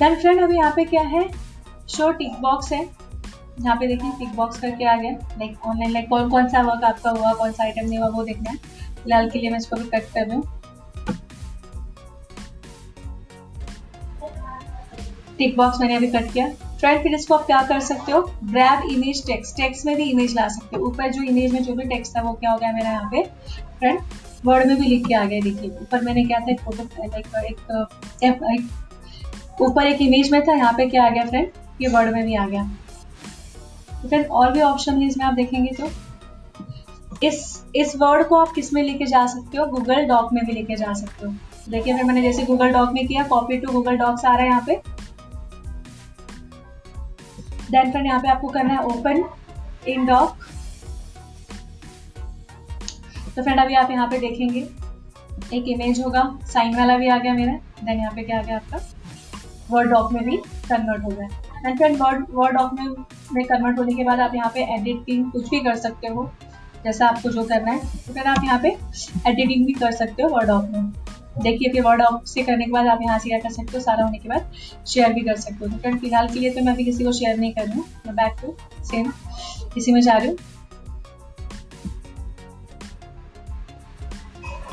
देन 0.00 0.14
फ्रेंड 0.14 0.42
अभी 0.42 0.56
यहाँ 0.56 0.72
पे 0.76 0.84
क्या 0.84 1.02
है? 1.08 1.28
शो 1.88 2.10
टिक 2.12 2.40
बॉक्स 2.40 2.72
है। 2.72 2.80
यहाँ 3.60 3.76
पे 3.76 3.86
देखिए 3.86 4.10
टिक 4.18 4.34
बॉक्स 4.36 4.60
करके 4.60 4.84
आ 4.84 4.96
गया। 4.96 5.10
लाइक 5.10 5.66
ऑनलाइन 5.66 5.92
लाइक 5.92 6.08
कौन 6.08 6.28
कौन 6.30 6.48
सा 6.48 6.62
वर्क 6.62 6.84
आपका 6.84 7.10
हुआ, 7.10 7.32
कौन 7.32 7.52
सा 7.52 7.64
आइटम 7.64 7.86
नहीं 7.86 7.98
हुआ, 7.98 8.08
वो 8.08 8.22
देखना 8.24 8.50
है। 8.50 8.56
फ़िलहाल 8.56 9.30
के 9.30 9.38
लिए 9.38 9.50
मैं 9.50 9.58
इसको 9.58 9.76
भी 9.76 9.88
कट 9.88 10.12
कर 10.14 10.26
रही 10.26 10.36
टिक 15.38 15.56
बॉक्स 15.56 15.80
मैंने 15.80 15.96
अभी 15.96 16.06
कट 16.08 16.32
किया। 16.32 16.48
फ्रेंड 16.80 17.02
फिर 17.02 17.14
इसको 17.14 17.34
आप 17.34 17.46
क्या 17.46 17.60
कर 17.62 17.80
सकते 17.80 18.12
हो? 18.12 18.20
ग्रैब 18.44 18.82
इमेज 18.90 19.26
टेक्स्ट 19.26 19.56
टेक्स्ट 19.56 19.86
में 19.86 19.94
भी 19.96 20.04
इमेज 20.10 20.34
ला 20.36 20.46
सकते 20.48 20.76
हो। 20.76 20.86
ऊपर 20.86 21.10
जो 21.12 21.22
इमेज 21.22 21.52
में 21.52 21.62
जो 21.64 21.74
भी 21.74 21.84
टेक्स्ट 21.88 22.16
था 22.16 22.22
वो 22.22 22.32
क्या 22.34 22.50
हो 22.50 22.58
गया 22.58 22.72
मेरा 22.72 22.90
यहाँ 22.90 23.10
पे? 23.10 23.22
फ्रेंड 23.78 24.00
वर्ड 24.44 24.66
में 24.66 24.76
भी 24.76 24.86
लिख 24.86 25.06
के 25.06 25.14
आ 25.14 25.24
गया, 25.24 25.40
देखिए। 25.40 25.70
ऊपर 25.72 26.00
मैंने 26.04 26.24
क्या 26.24 26.38
था? 26.40 26.50
एक 26.50 26.60
फ़ोटो 26.60 26.82
लाइक 28.22 28.68
ऊपर 29.62 29.86
एक 29.86 30.00
इमेज 30.02 30.30
में 30.32 30.40
था, 30.42 30.54
यहाँ 30.54 30.72
पे 30.72 30.86
क्या 30.86 31.04
आ 31.04 31.08
गया 31.10 31.24
फ्रेंड 31.24 31.48
ये 31.80 31.88
वर्ड 31.88 32.12
में 32.14 32.24
भी 32.24 32.34
आ 32.34 32.46
गया। 32.46 32.64
फ्रेंड 34.02 34.26
और 34.26 34.52
भी 34.52 34.60
ऑप्शन 34.62 34.98
है 34.98 35.06
इसमें, 35.06 35.24
आप 35.26 35.34
देखेंगे 35.34 35.70
तो। 35.72 35.90
इस 37.22 37.62
इस 37.76 37.94
वर्ड 37.96 38.26
को 38.28 38.36
आप 38.36 38.52
किसमें 38.54 38.82
लेके 38.82 39.06
जा 39.06 39.26
सकते 39.26 39.58
हो? 39.58 39.66
गूगल 39.66 40.04
डॉक 40.06 40.32
में 40.32 40.44
भी 40.46 40.52
लेके 40.52 40.76
जा 40.76 40.92
सकते 40.92 41.26
हो। 41.26 41.32
देखिए 41.68 41.94
फिर 41.94 42.04
मैंने 42.04 42.22
जैसे 42.22 42.42
गूगल 42.44 42.72
डॉक 42.72 42.90
में 42.92 43.06
किया 43.06 43.22
कॉपी 43.24 43.56
टू 43.58 43.72
गूगल 43.72 43.96
डॉक्स 43.96 44.24
आ 44.24 44.34
रहा 44.34 44.42
है 44.42 44.48
यहाँ 44.48 44.64
पे। 44.66 44.80
देन 47.70 47.90
फ्रेंड 47.90 48.06
यहाँ 48.06 48.20
पे 48.20 48.28
आपको 48.28 48.48
करना 48.48 48.74
है 48.74 48.84
ओपन 48.86 49.24
इन 49.88 50.06
डॉक 50.06 50.36
तो 53.36 53.42
फ्रेंड 53.42 53.60
अभी 53.60 53.74
आप 53.74 53.90
यहाँ 53.90 54.06
पे 54.08 54.18
देखेंगे। 54.18 54.60
एक 55.52 55.68
इमेज 55.68 56.00
होगा। 56.00 56.22
साइन 56.52 56.76
वाला 56.76 56.96
भी 56.98 57.08
आ 57.08 57.16
गया 57.18 57.32
मेरा। 57.34 57.52
देन 57.84 57.98
यहाँ 57.98 58.12
पे 58.14 58.22
क्या 58.22 58.38
आ 58.38 58.42
गया 58.42 58.56
आपका? 58.56 58.78
वर्ड 59.70 59.90
डॉक 59.90 60.12
में 60.12 60.24
भी 60.24 60.36
कन्वर्ट 60.68 61.04
हो 61.04 61.10
गया। 61.10 61.28
And 61.66 61.76
friend 61.78 62.00
Word 62.02 62.26
Word 62.30 62.56
doc 62.56 62.72
में 62.74 62.86
में 63.32 63.44
कन्वर्ट 63.44 63.78
होने 63.78 63.94
के 63.94 64.04
बाद 64.04 64.20
आप 64.20 64.34
यहाँ 64.34 64.50
पे 64.54 64.64
एडिटिंग 64.74 65.30
कुछ 65.32 65.48
भी 65.50 65.60
कर 65.60 65.76
सकते 65.76 66.08
हो। 66.08 66.30
जैसा 66.84 67.06
आपको 67.08 67.30
जो 67.30 67.44
करना 67.44 67.72
है। 67.72 67.78
तो 67.96 68.12
फिर 68.12 68.26
आप 68.26 68.44
यहाँ 68.44 68.58
पे 68.62 68.76
एडिटिंग 69.26 69.66
भी 69.66 69.72
कर 69.74 69.92
सकते 69.92 70.22
हो 70.22 70.28
वर्ड 70.28 70.48
डॉक 70.48 70.64
में। 70.64 70.92
देखिए 71.36 71.72
फिर 71.72 71.82
वर्ड 71.82 72.02
ऑफ़ 72.02 72.24
से 72.28 72.42
करने 72.42 72.64
के 72.64 72.70
बाद 72.72 72.86
आप 72.86 72.98
यहाँ 73.02 73.18
से 73.18 73.28
क्या 73.28 73.38
कर 73.38 73.50
सकते 73.52 73.76
हो, 73.76 73.82
सारा 73.82 74.04
होने 74.04 74.18
के 74.18 74.28
बाद 74.28 74.52
शेयर 74.86 75.12
भी 75.12 75.20
कर 75.22 75.36
सकते 75.36 75.64
हो। 75.64 75.70
तो 75.70 75.78
फ्रेंड 75.78 76.00
फ़िलहाल 76.00 76.28
के 76.28 76.40
लिए 76.40 76.50
तो 76.50 76.60
मैं 76.64 76.72
अभी 76.72 76.84
किसी 76.84 77.04
को 77.04 77.12
शेयर 77.12 77.38
नहीं 77.38 77.52
कर 77.54 77.66
रही 77.66 77.78
हूँ। 77.78 77.84
मैं 78.06 78.14
बैक 78.16 78.36
टू 78.42 78.54
सेम 78.84 79.12
इसी 79.76 79.92
में 79.92 80.00
जा 80.00 80.16
रही 80.16 80.28
हूँ। 80.28 80.36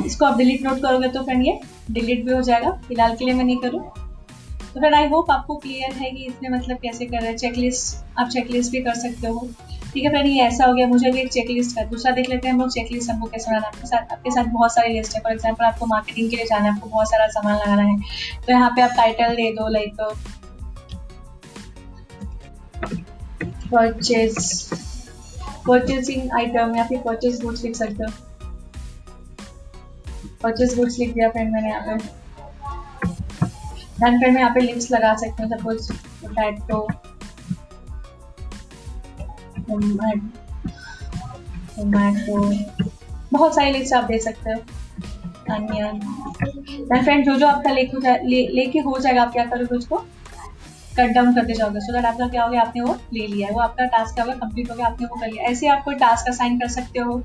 इसको 0.06 0.26
आप 0.26 0.38
डिलीट 0.38 0.62
नोट 0.64 0.82
करोगे 0.82 1.08
तो 1.10 1.24
फ्रेंड 1.24 1.46
ये 1.46 1.60
डिलीट 1.92 2.26
भी 2.26 2.34
हो 2.34 2.42
जाएगा। 2.42 2.72
फ़िलहाल 2.88 3.16
के 3.16 3.26
लिए 3.26 3.34
मैं 3.34 3.44
नहीं 3.44 3.58
करूँ 3.60 3.82
तो 3.82 4.80
फ्रेंड 4.80 4.96
आई 4.96 5.08
होप 5.10 5.32
आपको 5.32 5.56
क्लियर 5.58 5.94
है 5.94 6.12
कि 6.12 6.26
इसमें 6.26 6.50
मतलब 6.50 6.78
कैसे 6.82 7.06
कर 7.06 7.20
रहे 7.20 7.30
हैं। 7.30 7.38
चेकलिस्ट 7.38 8.20
आप 8.20 8.30
चेकलिस्ट 8.30 8.72
भी 8.72 8.82
कर 8.82 8.96
सकते 8.96 9.28
हो। 9.28 9.48
ठीक 9.94 10.04
है 10.04 10.10
फ्रेंड 10.10 10.28
ये 10.28 10.42
ऐसा 10.42 10.66
हो 10.66 10.74
गया, 10.74 10.88
मुझे 10.88 11.12
भी 11.12 11.20
एक 11.20 11.32
चेकलिस्ट 11.32 11.76
का 11.76 11.84
दूसरा 11.86 12.12
देख 12.14 12.30
लेते 12.30 12.48
हैं 12.48 12.54
हम 12.54 12.60
लोग 12.62 12.70
चेकलिस्ट 12.72 13.10
हमको 13.10 13.28
कैसे 13.28 13.52
बनाना 13.52 13.68
आपके 13.68 13.88
साथ 13.88 14.12
आपके 14.12 14.32
साथ 14.32 14.44
बहुत 14.52 14.74
सारी 14.74 14.94
लिस्ट 14.94 15.16
है। 15.16 15.22
फॉर 15.22 15.32
एग्ज़ाम्पल 15.32 15.66
आपको 15.66 15.86
मार्केटिंग 15.86 16.30
के 16.30 16.36
लिए 16.36 16.46
जाना 16.46 16.64
है, 16.64 16.72
आपको 16.72 16.90
बहुत 16.90 17.10
सारा 17.10 17.28
सामान 17.30 17.56
लगाना 17.56 17.82
है। 17.84 17.98
तो 18.38 18.52
यहाँ 18.52 18.70
पे 18.76 18.82
आप 18.82 18.92
टाइटल 18.98 19.36
दे 19.36 19.52
दो 19.54 19.68
लाइक 19.70 19.96
परचेज 23.72 24.38
परचेजिंग 25.68 26.32
आइटम 26.36 26.76
या 26.76 26.84
फिर 26.84 26.98
परचेज 27.02 27.42
गुड्स 27.42 27.64
लिख 27.64 27.76
सकते 27.76 28.04
हो। 28.04 28.10
परचेज 30.44 30.76
गुड्स 30.78 30.98
लिख 31.00 31.14
दिया 31.14 31.30
फ्रेंड 31.30 31.54
मैंने 31.54 31.70
यहाँ 31.70 31.82
पे। 31.88 32.20
देन 34.00 34.20
फ्रेंड 34.20 34.34
मैं 34.34 34.42
यहाँ 34.42 34.54
पे 34.54 34.62
लिंक्स 34.62 34.92
लगा 34.92 35.14
सकती 35.16 35.44
हूँ 35.44 35.50
सपोज़ 35.52 35.92
पोटैटो 35.92 36.88
बहुत 43.34 43.56
सारे 43.56 43.72
लिस्ट 43.72 43.94
आप 43.94 44.04
दे 44.04 44.20
सकते 44.20 44.52
हो। 44.52 44.60
अनियन 45.56 47.04
फ्रेंड 47.04 47.26
जो 47.26 47.36
जो 47.36 47.48
आपका 47.48 47.72
लेके 47.72 48.28
ले, 48.28 48.48
लेके 48.48 48.80
हो 48.80 49.00
जाएगा 49.00 49.22
आप 49.22 49.32
क्या 49.32 49.46
करोगे 49.46 49.76
उसको 49.76 50.06
कट 50.98 51.12
डाउन 51.14 51.34
करते 51.36 51.54
जाओगे। 51.54 51.80
सो 51.80 51.94
दैट 51.94 52.06
आपका 52.06 52.28
क्या 52.28 52.44
हो 52.44 52.50
गया? 52.50 52.62
आपने 52.62 52.82
वो 52.82 52.98
ले 53.14 53.26
लिया 53.28 53.48
है। 53.48 53.54
वो 53.54 53.60
आपका 53.60 53.86
टास्क 53.88 54.14
क्या 54.16 54.24
होगा 54.24 54.36
कंप्लीट 54.38 54.70
हो 54.72 54.76
गया। 54.76 54.86
आपने 54.86 55.08
वो 55.08 55.20
कर 55.20 55.28
लिया। 55.28 55.44
ऐसे 55.44 55.68
आप 55.68 55.84
कोई 55.84 55.96
टास्क 55.96 56.30
असाइन 56.30 56.60
कर 56.60 56.68
सकते 56.70 57.00
हो। 57.00 57.22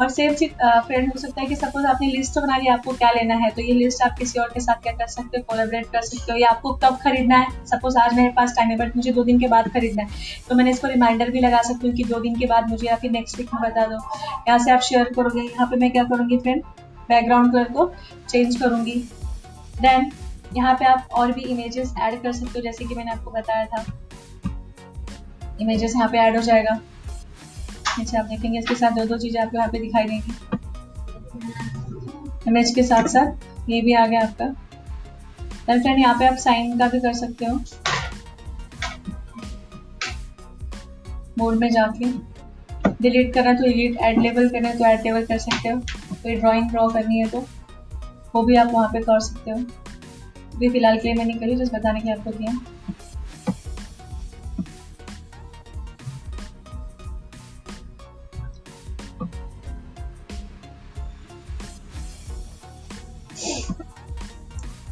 और 0.00 0.08
सेम 0.08 0.34
चीज़ 0.34 0.50
फ्रेंड 0.86 1.08
हो 1.08 1.18
सकता 1.20 1.40
है 1.40 1.46
कि 1.46 1.56
सपोज़ 1.56 1.86
आपने 1.86 2.06
लिस्ट 2.08 2.38
बना 2.38 2.56
लिया 2.56 2.72
आपको 2.74 2.92
क्या 2.92 3.10
लेना 3.10 3.34
है? 3.34 3.50
तो 3.50 3.62
ये 3.62 3.72
लिस्ट 3.74 4.02
आप 4.02 4.16
किसी 4.18 4.38
और 4.40 4.50
के 4.54 4.60
साथ 4.60 4.82
क्या 4.82 4.92
कर 4.92 5.06
सकते 5.06 5.38
हो? 5.38 5.44
कोलेबरेट 5.48 5.86
कर 5.86 6.02
सकते 6.02 6.32
हो। 6.32 6.38
या 6.38 6.50
आपको 6.50 6.72
कब 6.74 6.96
खरीदना 7.02 7.38
है? 7.38 7.50
सपोज़ 7.66 7.98
आज 7.98 8.14
मेरे 8.14 8.32
पास 8.32 8.54
टाइम 8.56 8.70
है 8.70 8.76
बट 8.76 8.96
मुझे 8.96 9.12
दो 9.12 9.24
दिन 9.24 9.40
के 9.40 9.48
बाद 9.48 9.68
खरीदना 9.68 10.02
है। 10.02 10.08
तो 10.48 10.54
मैंने 10.54 10.70
इसको 10.70 10.88
रिमाइंडर 10.88 11.30
भी 11.30 11.40
लगा 11.40 11.62
सकती 11.62 11.88
हूँ 11.88 11.96
कि 11.96 12.04
दो 12.04 12.20
दिन 12.20 12.36
के 12.36 12.46
बाद 12.46 12.68
मुझे 12.70 12.86
या 12.86 12.96
फिर 12.96 13.10
नेक्स्ट 13.10 13.38
वीक 13.38 13.54
में 13.54 13.62
बता 13.62 13.86
दो। 13.86 13.98
यहाँ 14.48 14.58
से 14.58 14.70
आप 14.70 14.80
शेयर 14.80 15.12
करोगे। 15.16 15.42
यहाँ 15.42 15.66
पे 15.66 15.76
मैं 15.76 15.90
क्या 15.90 16.04
करूँगी 16.04 16.38
फ्रेंड 16.38 16.62
बैकग्राउंड 17.08 17.52
कलर 17.52 17.72
को 17.72 17.92
चेंज 18.28 18.56
करूँगी। 18.56 18.94
देन 19.80 20.10
यहाँ 20.56 20.74
पे 20.74 20.84
आप 20.84 21.08
और 21.12 21.32
भी 21.32 21.42
इमेजेस 21.42 21.92
ऐड 22.00 22.22
कर 22.22 22.32
सकते 22.32 22.58
हो, 22.58 22.62
जैसे 22.62 22.84
कि 22.84 22.94
मैंने 22.94 23.10
आपको 23.10 23.30
बताया 23.30 23.64
था। 23.66 23.84
इमेजेस 25.60 25.94
यहाँ 25.94 26.08
पे 26.08 26.18
ऐड 26.18 26.36
हो 26.36 26.42
जाएगा। 26.42 26.74
नीचे 27.98 28.16
आप 28.18 28.24
देखेंगे 28.26 28.58
इसके 28.58 28.74
साथ 28.74 28.90
दो 28.90 29.04
दो 29.06 29.18
चीज़ें 29.18 29.40
आपको 29.42 29.56
यहाँ 29.56 29.68
पे 29.70 29.78
दिखाई 29.78 30.04
देंगी। 30.04 30.32
इमेज 32.48 32.74
के 32.74 32.82
साथ 32.82 33.08
साथ 33.08 33.70
ये 33.70 33.80
भी 33.80 33.92
आ 33.94 34.06
गया 34.06 34.20
आपका। 34.20 34.46
देन 35.66 35.82
फ्रेंड 35.82 35.98
यहाँ 35.98 36.14
पे 36.18 36.26
आप 36.26 36.36
साइन 36.38 36.78
का 36.78 36.88
भी 36.88 37.00
कर 37.00 37.12
सकते 37.14 37.44
हो। 37.44 37.58
मोड 41.38 41.54
में 41.56 41.70
जाके। 41.70 42.10
डिलीट 43.02 43.32
करना 43.34 43.52
तो 43.52 43.62
डिलीट 43.62 43.96
एड 44.02 44.20
लेबल 44.22 44.48
करना 44.48 44.68
है 44.68 44.78
तो 44.78 44.86
एड 44.86 45.04
लेबल 45.04 45.24
कर 45.26 45.38
सकते 45.40 45.68
हो। 45.68 45.78
कोई 46.12 46.34
ड्राइंग 46.36 46.70
ड्रॉ 46.70 46.88
करनी 46.88 47.18
है 47.20 47.28
तो 47.28 47.44
वो 48.34 48.42
भी 48.42 48.56
आप 48.56 48.70
वहाँ 48.72 48.88
पे 48.88 49.00
कर 49.02 49.20
सकते 49.20 49.50
हो। 49.50 49.58
अभी 50.54 50.68
फ़िलहाल 50.68 50.98
के 50.98 51.08
लिए 51.08 51.14
मैंने 51.14 51.34
करी 51.34 51.56
जस्ट 51.56 51.74
बताने 51.74 52.00
के 52.00 52.10
आपको 52.10 52.30
दिया 52.30 52.52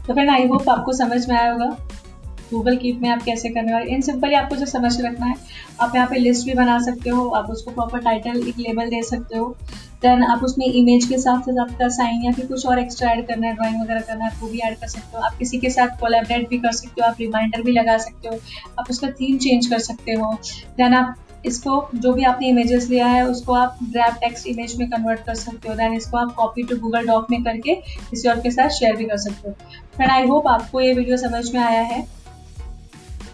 तो 0.07 0.14
फ्रेंड 0.14 0.31
आई 0.31 0.47
होप 0.47 0.69
आपको 0.69 0.93
समझ 0.95 1.29
में 1.29 1.37
आया 1.37 1.50
होगा 1.52 1.67
गूगल 2.50 2.76
कीप 2.76 3.00
में 3.02 3.09
आप 3.09 3.23
कैसे 3.23 3.49
करने 3.49 3.73
वाले 3.73 3.95
इन 3.95 4.00
सिंपली 4.02 4.35
आपको 4.35 4.57
जो 4.57 4.67
समझ 4.67 5.00
रखना 5.00 5.26
है 5.26 5.35
आप 5.81 5.95
यहाँ 5.95 6.07
पे 6.07 6.19
लिस्ट 6.19 6.47
भी 6.47 6.55
बना 6.55 6.79
सकते 6.79 7.11
हो, 7.11 7.29
आप 7.29 7.50
उसको 7.50 7.71
प्रॉपर 7.71 7.99
टाइटल 7.99 8.49
एक 8.49 8.59
लेबल 8.59 8.91
दे 8.91 9.03
सकते 9.03 9.39
हो। 9.39 9.57
देन 10.03 10.23
आप 10.23 10.45
उसमें 10.45 10.67
इमेज 10.67 11.05
के 11.05 11.19
साथ 11.19 11.41
साथ 11.41 11.59
आपका 11.59 11.89
साइन 11.89 12.25
या 12.25 12.33
फिर 12.33 12.47
कुछ 12.47 12.67
और 12.67 12.79
एक्स्ट्रा 12.79 13.11
ऐड 13.11 13.27
करना 13.27 13.47
है 13.47 13.55
ड्राइंग 13.55 13.81
वगैरह 13.83 14.00
करना 14.00 14.25
है, 14.25 14.31
वो 14.41 14.49
भी 14.49 14.59
ऐड 14.59 14.79
कर 14.79 14.87
सकते 14.87 15.17
हो। 15.17 15.23
आप 15.23 15.37
किसी 15.39 15.59
के 15.59 15.71
साथ 15.71 15.89
कोलेबरेट 16.00 16.49
भी 16.49 16.59
कर 16.59 16.73
सकते 16.73 17.03
हो, 17.03 17.09
आप 17.09 17.17
रिमाइंडर 17.21 17.62
भी 17.62 17.73
लगा 17.73 17.99
सकते 17.99 18.29
हो। 18.29 18.39
आप 18.79 18.91
उसका 18.91 19.11
थीम 19.11 19.39
चेंज 19.39 19.67
कर 19.67 19.79
सकते 19.79 20.12
हो। 20.12 20.33
देन 20.77 20.95
आप 20.95 21.17
इसको, 21.47 21.89
जो 21.95 22.12
भी 22.12 22.25
आपने 22.25 22.49
इमेजेस 22.49 22.89
लिया 22.89 23.07
है, 23.07 23.27
उसको 23.27 23.53
आप 23.53 23.79
ग्रैप 23.83 24.15
टेक्स्ट 24.15 24.47
इमेज 24.47 24.77
में 24.79 24.91
कन्वर्ट 24.91 25.21
कर 25.21 25.35
सकते 25.35 25.69
हो। 25.69 25.75
देन 25.75 25.93
इसको 25.93 26.17
आप 26.17 26.35
कॉपी 26.35 26.62
टू 26.62 26.77
गूगल 26.77 27.07
डॉक 27.07 27.31
में 27.31 27.43
करके 27.45 27.75
किसी 28.11 28.29
और 28.29 28.41
के 28.41 28.50
साथ 28.50 28.69
शेयर 28.69 28.97
भी 28.97 29.05
कर 29.05 29.17
सकते 29.17 29.49
हो। 29.49 29.55
फ्रेंड 29.97 30.12
आई 30.12 30.27
होप 30.27 30.47
आपको 30.47 30.81
ये 30.81 30.93
वीडियो 30.95 31.17
समझ 31.17 31.55
में 31.55 31.61
आया 31.61 31.83
है। 31.83 32.03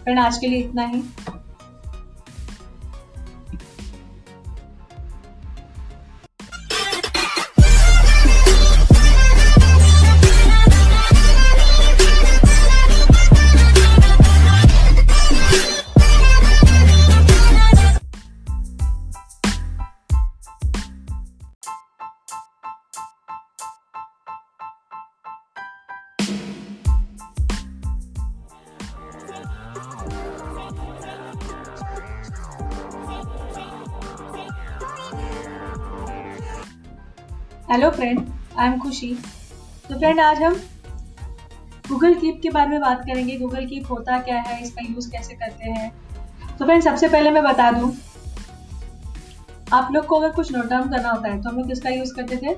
फ्रेंड 0.03 0.19
आज 0.19 0.37
के 0.37 0.47
लिए 0.47 0.59
इतना 0.59 0.85
ही। 0.85 1.03
Hello 37.67 37.89
friend 37.91 38.19
I 38.59 38.67
am 38.67 38.77
Khushi 38.79 39.07
तो 39.89 39.97
फ्रेंड 39.97 40.19
आज 40.19 40.41
हम 40.43 40.53
गूगल 41.89 42.13
कीप 42.13 42.39
के 42.43 42.49
बारे 42.49 42.69
में 42.69 42.79
बात 42.81 43.01
करेंगे। 43.05 43.37
गूगल 43.37 43.65
कीप 43.65 43.89
होता 43.91 44.19
क्या 44.19 44.35
है? 44.37 44.61
इसका 44.63 44.83
यूज़ 44.83 45.09
कैसे 45.11 45.33
करते 45.33 45.69
हैं? 45.69 45.89
तो 46.59 46.65
फ्रेंड 46.65 46.83
सबसे 46.83 47.07
पहले 47.07 47.31
मैं 47.31 47.43
बता 47.43 47.69
दूँ, 47.71 47.91
आप 49.73 49.89
लोग 49.91 50.05
को 50.05 50.15
अगर 50.15 50.31
कुछ 50.31 50.51
नोट 50.51 50.69
डाउन 50.69 50.89
करना 50.89 51.09
होता 51.09 51.29
है 51.29 51.41
तो 51.41 51.49
हम 51.49 51.57
लोग 51.57 51.67
किसका 51.67 51.89
यूज़ 51.89 52.13
करते 52.15 52.37
थे? 52.37 52.55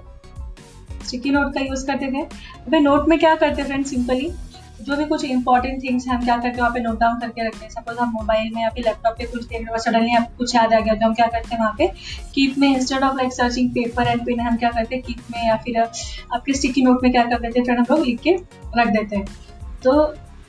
स्टिकी 1.05 1.31
नोट 1.31 1.53
का 1.53 1.61
यूज़ 1.61 1.85
करते 1.87 2.11
थे। 2.11 2.21
अभी 2.21 2.79
नोट 2.79 3.07
में 3.09 3.17
क्या 3.19 3.35
करते 3.35 3.63
फ्रेंड 3.63 3.85
सिंपली 3.85 4.31
जो 4.79 4.95
भी 4.95 5.05
कुछ 5.05 5.23
इंपॉर्टेंट 5.25 5.81
थिंग्स 5.83 6.07
हैं, 6.07 6.15
हम 6.15 6.23
क्या 6.23 6.35
करते 6.35 6.47
हैं, 6.47 6.57
वहाँ 6.57 6.71
पे 6.71 6.79
नोट 6.79 6.99
डाउन 6.99 7.19
करके 7.19 7.47
रखते 7.47 7.65
हैं। 7.65 7.71
सपोज़ 7.71 7.97
हम 7.97 8.11
मोबाइल 8.11 8.51
में 8.55 8.61
या 8.61 8.69
फिर 8.69 8.85
लैपटॉप 8.85 9.15
पे 9.17 9.25
कुछ 9.25 9.43
देख 9.43 9.57
रहे 9.57 9.71
हो 9.71 9.77
सडनली 9.79 10.15
आपको 10.15 10.37
कुछ 10.37 10.55
याद 10.55 10.73
आ 10.73 10.79
गया 10.79 10.93
तो 10.93 11.05
हम 11.05 11.13
क्या 11.13 11.27
करते 11.27 11.55
हैं 11.55 11.59
वहाँ 11.59 11.73
पे? 11.77 11.87
कीप 12.33 12.57
में 12.57 12.67
instead 12.69 13.03
of 13.03 13.15
like 13.17 13.33
searching 13.33 13.69
paper 13.71 14.07
and 14.07 14.25
pen 14.25 14.39
हम 14.39 14.57
क्या 14.57 14.69
करते 14.69 14.95
हैं 14.95 15.03
कीप 15.03 15.21
में 15.31 15.45
या 15.47 15.55
फिर 15.57 15.77
आपके 15.79 16.53
स्टिकी 16.53 16.81
नोट 16.81 17.03
में 17.03 17.11
क्या 17.11 17.23
कर 17.23 17.39
देते 17.39 17.59
हैं 17.59 17.65
फ्रेंड 17.65 17.79
हम 17.79 17.85
लोग 17.91 18.05
लिख 18.05 18.19
के 18.21 18.35
रख 18.77 18.87
देते 18.89 19.15
हैं। 19.15 19.25
तो 19.83 20.03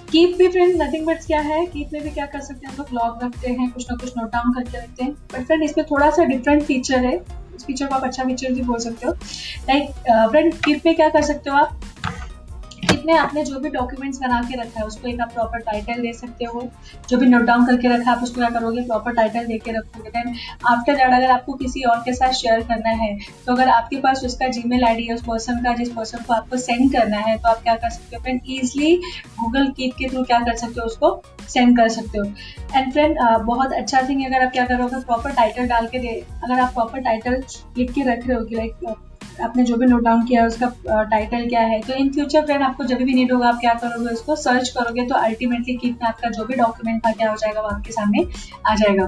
कीप 0.08 0.36
भी 0.38 0.48
फ्रेंड 0.48 0.80
नथिंग 0.82 1.06
बट 1.06 1.24
क्या 1.26 1.40
है 1.40 1.64
कीप 1.66 1.92
में 1.92 2.02
भी 2.02 2.10
क्या 2.10 2.26
कर 2.26 2.40
सकते 2.40 2.66
हैं, 2.66 2.72
हम 2.72 2.78
लोग 2.78 2.94
लॉग 2.94 3.22
रखते 3.24 3.50
हैं, 3.50 3.70
कुछ 3.70 3.90
ना 3.90 3.96
कुछ 3.96 4.16
नोट 4.16 4.32
डाउन 4.32 4.52
करके 4.54 4.78
रखते 4.78 5.04
हैं। 5.04 5.12
बट 5.32 5.46
फ्रेंड 5.46 5.62
इसमें 5.62 5.86
थोड़ा 5.90 6.10
सा 6.10 6.24
डिफरेंट 6.24 6.62
फीचर 6.62 7.04
है। 7.04 7.14
इस 7.56 7.64
फीचर 7.64 7.86
को 7.86 7.94
आप 7.94 8.04
अच्छा 8.04 8.24
फीचर 8.24 8.52
भी 8.52 8.62
बोल 8.62 8.78
सकते 8.78 9.06
हो। 9.06 9.12
लाइक 9.12 9.90
फ्रेंड 10.30 10.54
कीप 10.56 10.86
में 10.86 10.94
क्या 10.94 11.08
कर 11.08 11.22
सकते 11.22 11.50
हो 11.50 11.56
आप? 11.56 11.80
इसमें 13.00 13.14
आपने 13.14 13.42
जो 13.44 13.58
भी 13.60 13.68
डॉक्यूमेंट्स 13.70 14.18
बना 14.20 14.40
के 14.42 14.60
रखा 14.60 14.80
है, 14.80 14.86
उसको 14.86 15.08
एक 15.08 15.20
आप 15.20 15.32
प्रॉपर 15.32 15.58
टाइटल 15.62 16.00
दे 16.02 16.12
सकते 16.12 16.44
हो। 16.44 16.62
जो 17.08 17.16
भी 17.18 17.26
नोट 17.26 17.42
डाउन 17.42 17.64
करके 17.66 17.88
रखा 17.88 18.10
है, 18.10 18.16
आप 18.16 18.22
उसको 18.22 18.40
क्या 18.40 18.48
करोगे? 18.50 18.82
प्रॉपर 18.82 19.14
टाइटल 19.14 19.46
दे 19.46 19.58
के 19.58 19.72
रखोगे। 19.72 20.10
देन 20.10 20.34
आफ्टर 20.66 20.94
दैट 20.94 21.12
अगर 21.12 21.30
आपको 21.30 21.52
किसी 21.54 21.82
और 21.82 21.98
के 22.04 22.12
साथ 22.14 22.32
शेयर 22.34 22.60
करना 22.62 22.90
है 23.02 23.16
तो 23.46 23.52
अगर 23.52 23.68
आपके 23.70 23.96
पास 24.00 24.24
उसका 24.24 24.48
जी 24.48 24.62
मेल 24.66 24.84
है, 24.84 25.14
उस 25.14 25.22
पर्सन 25.24 25.62
का, 25.64 25.74
जिस 25.74 25.88
पर्सन 25.90 26.18
को 26.18 26.32
आपको 26.34 26.56
सेंड 26.58 26.92
करना 26.92 27.18
है 27.18 27.36
तो 27.38 27.48
आप 27.48 27.62
क्या 27.62 27.74
कर 27.76 27.90
सकते 27.90 28.16
हो? 28.16 28.22
फ्रेंड 28.22 28.40
ईजिली 28.48 28.94
गूगल 29.40 29.68
कीप 29.76 29.94
के 29.98 30.08
थ्रू 30.08 30.22
क्या 30.24 30.40
कर 30.40 30.56
सकते 30.56 30.80
हो? 30.80 30.86
उसको 30.86 31.22
सेंड 31.48 31.76
कर 31.76 31.88
सकते 31.90 32.18
हो। 32.18 32.24
एंड 32.74 32.92
फ्रेंड 32.92 33.18
बहुत 33.44 33.72
अच्छा 33.74 34.02
थिंग 34.08 34.24
अगर 34.26 34.44
आप 34.44 34.52
क्या 34.52 34.64
करोगे? 34.66 35.00
प्रॉपर 35.02 35.32
टाइटल 35.32 35.66
डाल 35.68 35.86
के 35.86 35.98
दे, 35.98 36.22
अगर 36.44 36.60
आप 36.60 36.72
प्रॉपर 36.74 37.00
टाइटल 37.02 37.42
लिख 37.78 37.92
के 37.92 38.02
रख 38.04 38.26
रहे 38.26 38.36
हो, 38.36 38.44
कि 38.44 38.54
लाइक 38.56 38.74
आपने 39.40 39.62
जो 39.64 39.76
भी 39.76 39.86
नोट 39.86 40.02
डाउन 40.02 40.24
किया 40.26 40.40
है, 40.40 40.46
उसका 40.46 41.02
टाइटल 41.04 41.48
क्या 41.48 41.60
है 41.62 41.80
तो 41.82 41.94
इन 41.94 42.10
फ्यूचर 42.12 42.44
फ्रेंड 42.46 42.62
आपको 42.62 42.84
जब 42.84 42.98
भी 42.98 43.14
नीड 43.14 43.32
होगा, 43.32 43.48
आप 43.48 43.58
क्या 43.60 43.74
करोगे 43.74 44.12
उसको 44.12 44.36
सर्च 44.38 44.68
करोगे 44.68 45.06
तो 45.06 45.14
अल्टीमेटली 45.16 45.78
में 45.84 46.06
आपका 46.08 46.28
जो 46.30 46.44
भी 46.44 46.54
डॉक्यूमेंट 46.56 47.04
था 47.06 47.12
क्या 47.12 47.30
हो 47.30 47.36
जाएगा, 47.36 47.60
वो 47.60 47.68
आपके 47.68 47.92
सामने 47.92 48.24
आ 48.66 48.74
जाएगा। 48.76 49.06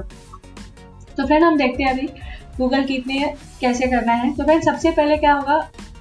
तो 1.16 1.26
फ्रेंड 1.26 1.44
हम 1.44 1.56
देखते 1.58 1.82
हैं 1.82 1.92
अभी 1.92 2.08
गूगल 2.58 2.84
कीप 2.84 3.06
में 3.06 3.34
कैसे 3.60 3.86
करना 3.88 4.12
है। 4.14 4.32
तो 4.34 4.44
फ्रेंड 4.44 4.62
सबसे 4.62 4.90
पहले 4.92 5.16
क्या 5.18 5.32
होगा 5.34 5.56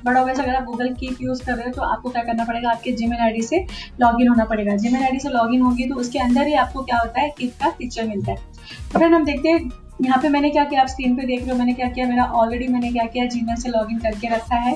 बट 0.05 0.15
ऑब्वियस 0.17 0.39
अगर 0.39 0.55
आप 0.55 0.63
गूगल 0.63 0.93
कीप 0.95 1.17
यूज़ 1.21 1.43
कर 1.45 1.55
रहे 1.55 1.65
हो 1.65 1.71
तो 1.73 1.81
आपको 1.83 2.09
क्या 2.09 2.23
करना 2.23 2.43
पड़ेगा, 2.45 2.69
आपके 2.69 2.91
जी 2.91 3.07
मेल 3.07 3.41
से 3.41 3.65
लॉगिन 4.01 4.27
होना 4.27 4.45
पड़ेगा। 4.45 4.75
जी 4.75 4.89
मेल 4.89 5.17
से 5.19 5.29
लॉगिन 5.29 5.61
होगी 5.61 5.87
तो 5.89 5.95
उसके 5.95 6.19
अंदर 6.19 6.47
ही 6.47 6.53
आपको 6.55 6.83
क्या 6.83 6.97
होता 6.97 7.21
है 7.21 7.29
कीप 7.37 7.53
का 7.61 7.69
फीचर 7.71 8.07
मिलता 8.07 8.31
है। 8.31 8.37
तो 8.37 8.97
फ्रेंड 8.97 9.13
हम 9.15 9.25
देखते 9.25 9.49
हैं 9.49 9.69
यहाँ 10.01 10.17
पे 10.21 10.29
मैंने 10.29 10.49
क्या 10.49 10.63
किया? 10.65 10.81
आप 10.81 10.87
स्क्रीन 10.87 11.15
पे 11.15 11.25
देख 11.25 11.41
रहे 11.41 11.51
हो 11.51 11.57
मैंने 11.57 11.73
क्या 11.73 11.87
किया? 11.89 12.05
मेरा 12.07 12.23
ऑलरेडी 12.23 12.67
मैंने 12.67 12.91
क्या 12.91 13.05
किया? 13.05 13.25
जीमेल 13.27 13.55
से 13.55 13.69
लॉगिन 13.69 13.99
करके 13.99 14.27
रखा 14.27 14.55
है। 14.59 14.73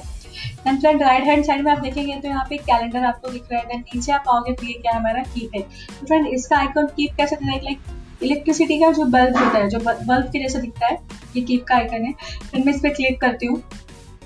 And 0.68 0.80
friend 0.80 1.02
right 1.04 1.24
hand 1.24 1.44
side 1.46 1.64
में 1.66 1.72
आप 1.72 1.80
देखेंगे 1.80 2.16
तो 2.16 2.28
यहाँ 2.28 2.46
पे 2.50 2.58
कैलेंडर 2.60 3.04
आपको 3.06 3.32
दिख 3.32 3.52
रहा 3.52 3.62
है। 3.62 3.80
नीचे 3.80 4.12
आप 4.12 4.26
आओगे 4.30 4.54
तो 4.54 4.66
ये 4.68 4.74
क्या 4.74 4.96
हमारा 4.96 5.24
कीप 5.26 5.56
है। 5.56 5.62
फ्रेंड 6.06 6.28
इसका 6.28 6.58
आइकन 6.58 6.88
कीप 6.88 7.16
कैसे 7.18 7.36
दिखता 7.36 7.64
लाइक 7.64 8.24
इलेक्ट्रिसिटी 8.24 8.80
का 8.80 8.92
जो 8.92 9.06
बल्ब 9.06 9.38
होता 9.38 9.58
है, 9.58 9.70
जो 9.70 9.80
बल्ब 9.80 10.30
के 10.32 10.40
जैसा 10.40 10.60
दिखता 10.60 10.88
है, 10.88 11.00
ये 11.36 11.42
कीप 11.42 11.64
का 11.64 11.76
आइकन 11.76 12.06
है। 12.06 12.14
फिर 12.44 12.64
मैं 12.66 12.74
इस 12.74 12.80
पर 12.80 12.90
क्लिक 12.90 13.20
करती 13.22 13.46
हूँ। 13.46 13.62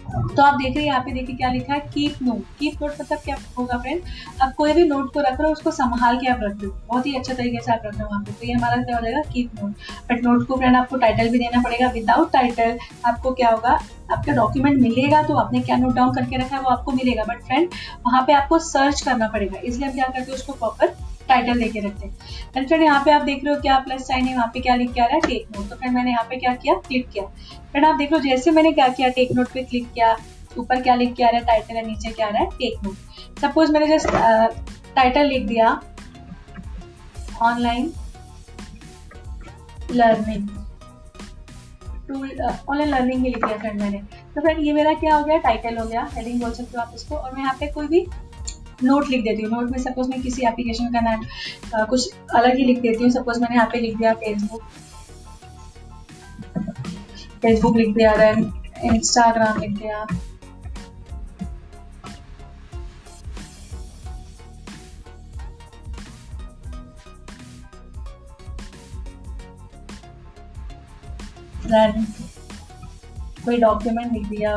तो 0.10 0.44
आप 0.44 0.54
देख 0.54 0.76
रहे 0.76 0.84
हैं, 0.84 0.86
यहाँ 0.86 1.02
पे 1.02 1.12
देखिए 1.14 1.36
क्या 1.36 1.52
लिखा 1.52 1.74
है 1.74 1.80
कीप 1.94 2.22
नोट 2.22 2.44
कीप 2.60 2.82
नोट 2.82 2.92
मतलब 3.02 3.20
क्या 3.20 3.36
होगा 3.58 3.78
फ्रेंड 3.78 4.02
आप 4.42 4.54
कोई 4.58 4.74
भी 4.74 4.84
नोट 4.86 5.14
को 5.14 5.20
रख 5.20 5.40
रहे 5.40 5.44
हो, 5.44 5.52
उसको 5.52 5.72
संभाल 5.72 6.18
के 6.18 6.28
आप 6.28 6.40
रख 6.42 6.54
दो। 6.54 6.70
बहुत 6.88 7.06
ही 7.06 7.16
अच्छा 7.16 7.34
तरीके 7.34 7.62
से 7.62 7.72
आप 7.72 7.82
रख 7.86 7.94
रहे 7.94 8.04
हो 8.04 8.10
वहाँ 8.10 8.24
पे। 8.24 8.32
तो 8.32 8.48
ये 8.48 8.54
हमारा 8.54 8.82
क्या 8.84 8.96
हो 8.96 9.02
जाएगा 9.04 9.22
कीप 9.34 9.62
नोट 9.62 9.74
बट 10.10 10.24
नोट 10.24 10.48
को 10.48 10.58
फ्रेंड 10.58 10.76
आपको 10.76 10.98
टाइटल 10.98 11.30
भी 11.30 11.40
देना 11.40 11.62
पड़ेगा। 11.62 11.90
विदाउट 11.92 12.32
टाइटल 12.34 12.78
आपको 13.06 13.32
क्या 13.34 13.50
होगा, 13.50 13.80
आपका 14.12 14.34
डॉक्यूमेंट 14.34 14.82
मिलेगा 14.82 15.22
तो 15.24 15.36
आपने 15.38 15.60
क्या 15.62 15.78
नोट 15.78 15.96
डाउन 15.96 16.14
करके 16.16 16.38
रखा 16.38 16.56
है, 16.56 16.62
वो 16.62 16.70
आपको 16.70 16.92
मिलेगा। 16.94 17.24
बट 17.24 17.44
फ्रेंड 17.44 17.70
वहाँ 18.06 18.24
पे 18.28 18.34
आपको 18.34 18.60
सर्च 18.62 19.02
करना 19.02 19.28
पड़ेगा। 19.28 19.60
इसलिए 19.60 19.88
हम 19.88 19.96
क्या 19.96 20.06
करते 20.06 20.20
हैं, 20.22 20.38
उसको 20.38 20.54
प्रॉपर 20.54 20.96
टाइटल 21.30 21.58
लेके 21.58 21.80
रखते 21.80 22.08
हैं। 22.08 22.66
फ्रेंड 22.66 22.84
यहाँ 22.84 23.04
पे 23.06 23.12
आप 23.12 23.22
देख 23.24 23.44
रहे 23.46 23.54
हो 23.54 23.62
क्या 23.62 23.78
प्लस 23.80 24.08
साइन 24.08 24.26
है 24.26 24.36
वहाँ 24.36 24.50
पे 24.54 24.60
क्या 24.60 24.76
लिख 24.76 24.94
के 24.94 25.02
आ 25.02 25.06
रहा 25.06 25.16
है 25.16 25.22
टेक 25.22 25.58
नोट 25.58 25.70
तो 25.70 25.76
फ्रेंड 25.76 25.96
मैंने 25.96 26.12
यहाँ 26.12 26.24
पे 26.30 26.38
क्या 26.38 26.54
किया? 26.56 26.74
क्लिक 26.88 27.10
किया। 27.10 27.24
फ्रेंड 27.72 27.86
आप 27.86 27.96
देख 27.96 28.12
लो, 28.14 28.20
जैसे 28.20 28.52
मैंने 28.52 28.72
क्या 28.72 28.88
किया 28.90 29.10
टेक 29.12 29.32
नोट 29.36 29.52
पे 29.54 29.64
क्लिक 29.64 29.92
किया, 29.94 30.16
ऊपर 30.58 30.82
क्या 30.82 30.96
लिख 30.96 31.14
के 31.16 31.24
आ 31.24 31.30
रहा 31.30 31.40
है 31.40 31.46
टाइटल 31.46 31.76
है, 31.76 31.86
नीचे 31.88 32.12
क्या 32.12 32.28
आ 32.28 32.30
रहा 32.30 32.44
है 32.44 32.50
टेक 32.52 32.84
नोट 32.84 33.40
सपोज़ 33.42 33.72
मैंने 33.72 33.88
जस्ट 33.88 34.10
टाइटल 34.96 35.28
लिख 35.28 35.48
दिया 35.48 35.80
online 37.42 37.92
learning 39.92 40.48
tool 42.08 42.30
online 42.42 42.90
learning 42.90 43.24
ही 43.24 43.30
लिख 43.30 43.46
दिया 43.46 43.58
फ्रेंड 43.58 43.82
मैंने। 43.82 43.98
तो 44.36 44.42
फ्रेंड 44.42 44.60
ये 44.60 44.74
मेरा 44.74 44.94
क्या 44.96 45.16
हो 45.16 45.24
गया 45.24 45.38
टाइटल 45.40 45.78
हो 45.78 45.86
गया। 45.86 46.08
हेडिंग 46.14 46.42
बोल 46.42 46.52
सकते 46.52 46.78
हो 46.78 46.82
आप 46.82 46.92
इसको। 46.96 47.16
और 47.16 47.34
मैं 47.34 47.42
यहाँ 47.42 47.56
पे 47.60 47.68
कोई 47.74 47.88
भी 47.88 48.06
नोट 48.84 49.10
लिख 49.10 49.24
देती 49.24 49.44
हूँ। 49.44 49.52
नोट 49.52 49.72
में 49.72 49.78
सपोज़ 49.80 50.10
मैं 50.10 50.22
किसी 50.22 50.46
एप्लीकेशन 50.48 50.94
का 50.94 51.00
नाम 51.02 51.24
कुछ 51.90 52.10
अलग 52.36 52.56
ही 52.58 52.66
लिख 52.66 52.80
देती 52.82 53.04
हूँ। 53.04 53.12
सपोज़ 53.12 53.42
मैंने 53.42 53.56
यहाँ 53.56 53.68
पे 53.72 53.80
लिख 53.82 53.98
दिया 53.98 54.14
फेसबुक 54.16 54.62
फेसबुक 57.42 57.76
लिख 57.78 57.94
दिया 57.96 58.16
देन 58.18 58.52
इंस्टाग्राम 58.86 59.60
लिख 59.62 59.78
दिया। 59.78 60.06
कोई 73.46 73.58
डॉक्यूमेंट 73.60 74.12
लिख 74.14 74.26
दिया। 74.28 74.56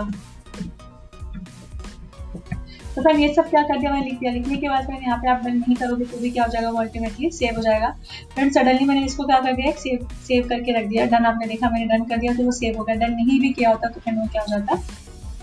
तो 3.02 3.16
ये 3.18 3.32
सब 3.34 3.48
क्या 3.50 3.62
कर 3.62 3.78
दिया 3.78 3.90
मैंने 3.92 4.04
लिख 4.04 4.18
दिया? 4.18 4.32
लिखने 4.32 4.56
के 4.56 4.68
बाद 4.68 4.88
मैंने 4.90 5.06
यहाँ 5.06 5.18
पे 5.18 5.28
आप 5.28 5.44
डन 5.44 5.56
नहीं 5.56 5.74
करोगे 5.76 6.04
तो 6.04 6.18
भी 6.18 6.30
क्या 6.30 6.44
हो 6.44 6.50
जाएगा? 6.50 6.70
वो 6.70 6.78
अल्टीमेटली 6.78 7.30
सेव 7.30 7.56
हो 7.56 7.62
जाएगा। 7.62 7.88
फ्रेंड 8.34 8.52
सडनली 8.52 8.84
मैंने 8.84 9.04
इसको 9.04 9.24
क्या 9.24 9.38
कर 9.40 9.52
दिया? 9.52 9.72
सेव 9.78 10.06
सेव 10.26 10.48
करके 10.48 10.72
रख 10.72 10.88
दिया। 10.88 11.06
डन 11.06 11.26
आपने 11.26 11.46
देखा, 11.46 11.70
मैंने 11.70 11.86
डन 11.86 12.04
कर 12.04 12.16
दिया 12.16 12.34
तो 12.34 12.44
वो 12.44 12.52
सेव 12.52 12.78
हो 12.78 12.84
गया। 12.84 12.96
डन 12.96 13.14
नहीं 13.14 13.40
भी 13.40 13.52
किया 13.52 13.70
होता 13.70 13.88
तो 13.88 14.00
फिर 14.00 14.14
वो 14.14 14.26
क्या 14.32 14.42
हो 14.42 14.48
जाता? 14.50 14.76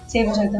सेव 0.09 0.29
हो 0.29 0.35
जाता। 0.35 0.59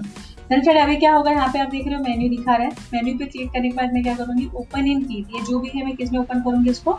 देन 0.49 0.61
फिर 0.61 0.77
अभी 0.77 0.95
क्या 0.95 1.13
होगा? 1.13 1.31
यहाँ 1.31 1.47
पे 1.47 1.59
आप 1.59 1.69
देख 1.69 1.87
रहे 1.87 1.95
हो 1.95 2.03
मेन्यू 2.03 2.29
दिखा 2.29 2.55
रहा 2.55 2.67
है। 2.67 2.71
मेन्यू 2.93 3.17
पे 3.17 3.25
क्लिक 3.25 3.51
करने 3.51 3.69
के 3.69 3.75
बाद 3.77 3.93
मैं 3.93 4.03
क्या 4.03 4.15
करूँगी? 4.15 4.49
ओपन 4.55 4.87
इन 4.87 5.03
कीप 5.03 5.35
ये 5.35 5.41
जो 5.41 5.59
भी 5.59 5.71
है, 5.75 5.85
मैं 5.85 5.95
किसमें 5.95 6.19
ओपन 6.19 6.41
करूँगी 6.41 6.69
इसको? 6.69 6.93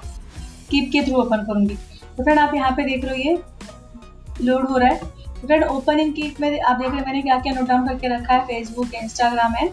कीप 0.71 0.91
के 0.93 1.03
थ्रू 1.03 1.17
ओपन 1.17 1.45
करूँगी। 1.45 1.75
तो 2.17 2.23
फ्रेंड 2.23 2.39
आप 2.39 2.55
यहाँ 2.55 2.71
पे 2.71 2.85
देख 2.85 3.05
रहे 3.05 3.13
हो, 3.13 3.31
ये 3.31 3.39
लोड 4.43 4.69
हो 4.69 4.77
रहा 4.79 4.89
है। 4.89 5.19
फ्रेंड 5.41 5.65
ओपन 5.65 6.01
इन 6.01 6.13
कीट 6.13 6.41
में 6.41 6.49
आप 6.51 6.77
देख 6.77 6.89
रहे 6.89 6.97
हैं, 6.97 7.05
मैंने 7.07 7.23
क्या 7.23 7.39
क्या? 7.39 7.53
नोट 7.55 7.69
डाउन 7.69 7.87
करके 7.87 8.09
रखा 8.09 8.35
है 8.35 8.41
फेसबुक 8.47 8.95
इंस्टाग्राम 8.95 9.55
एंड 9.57 9.71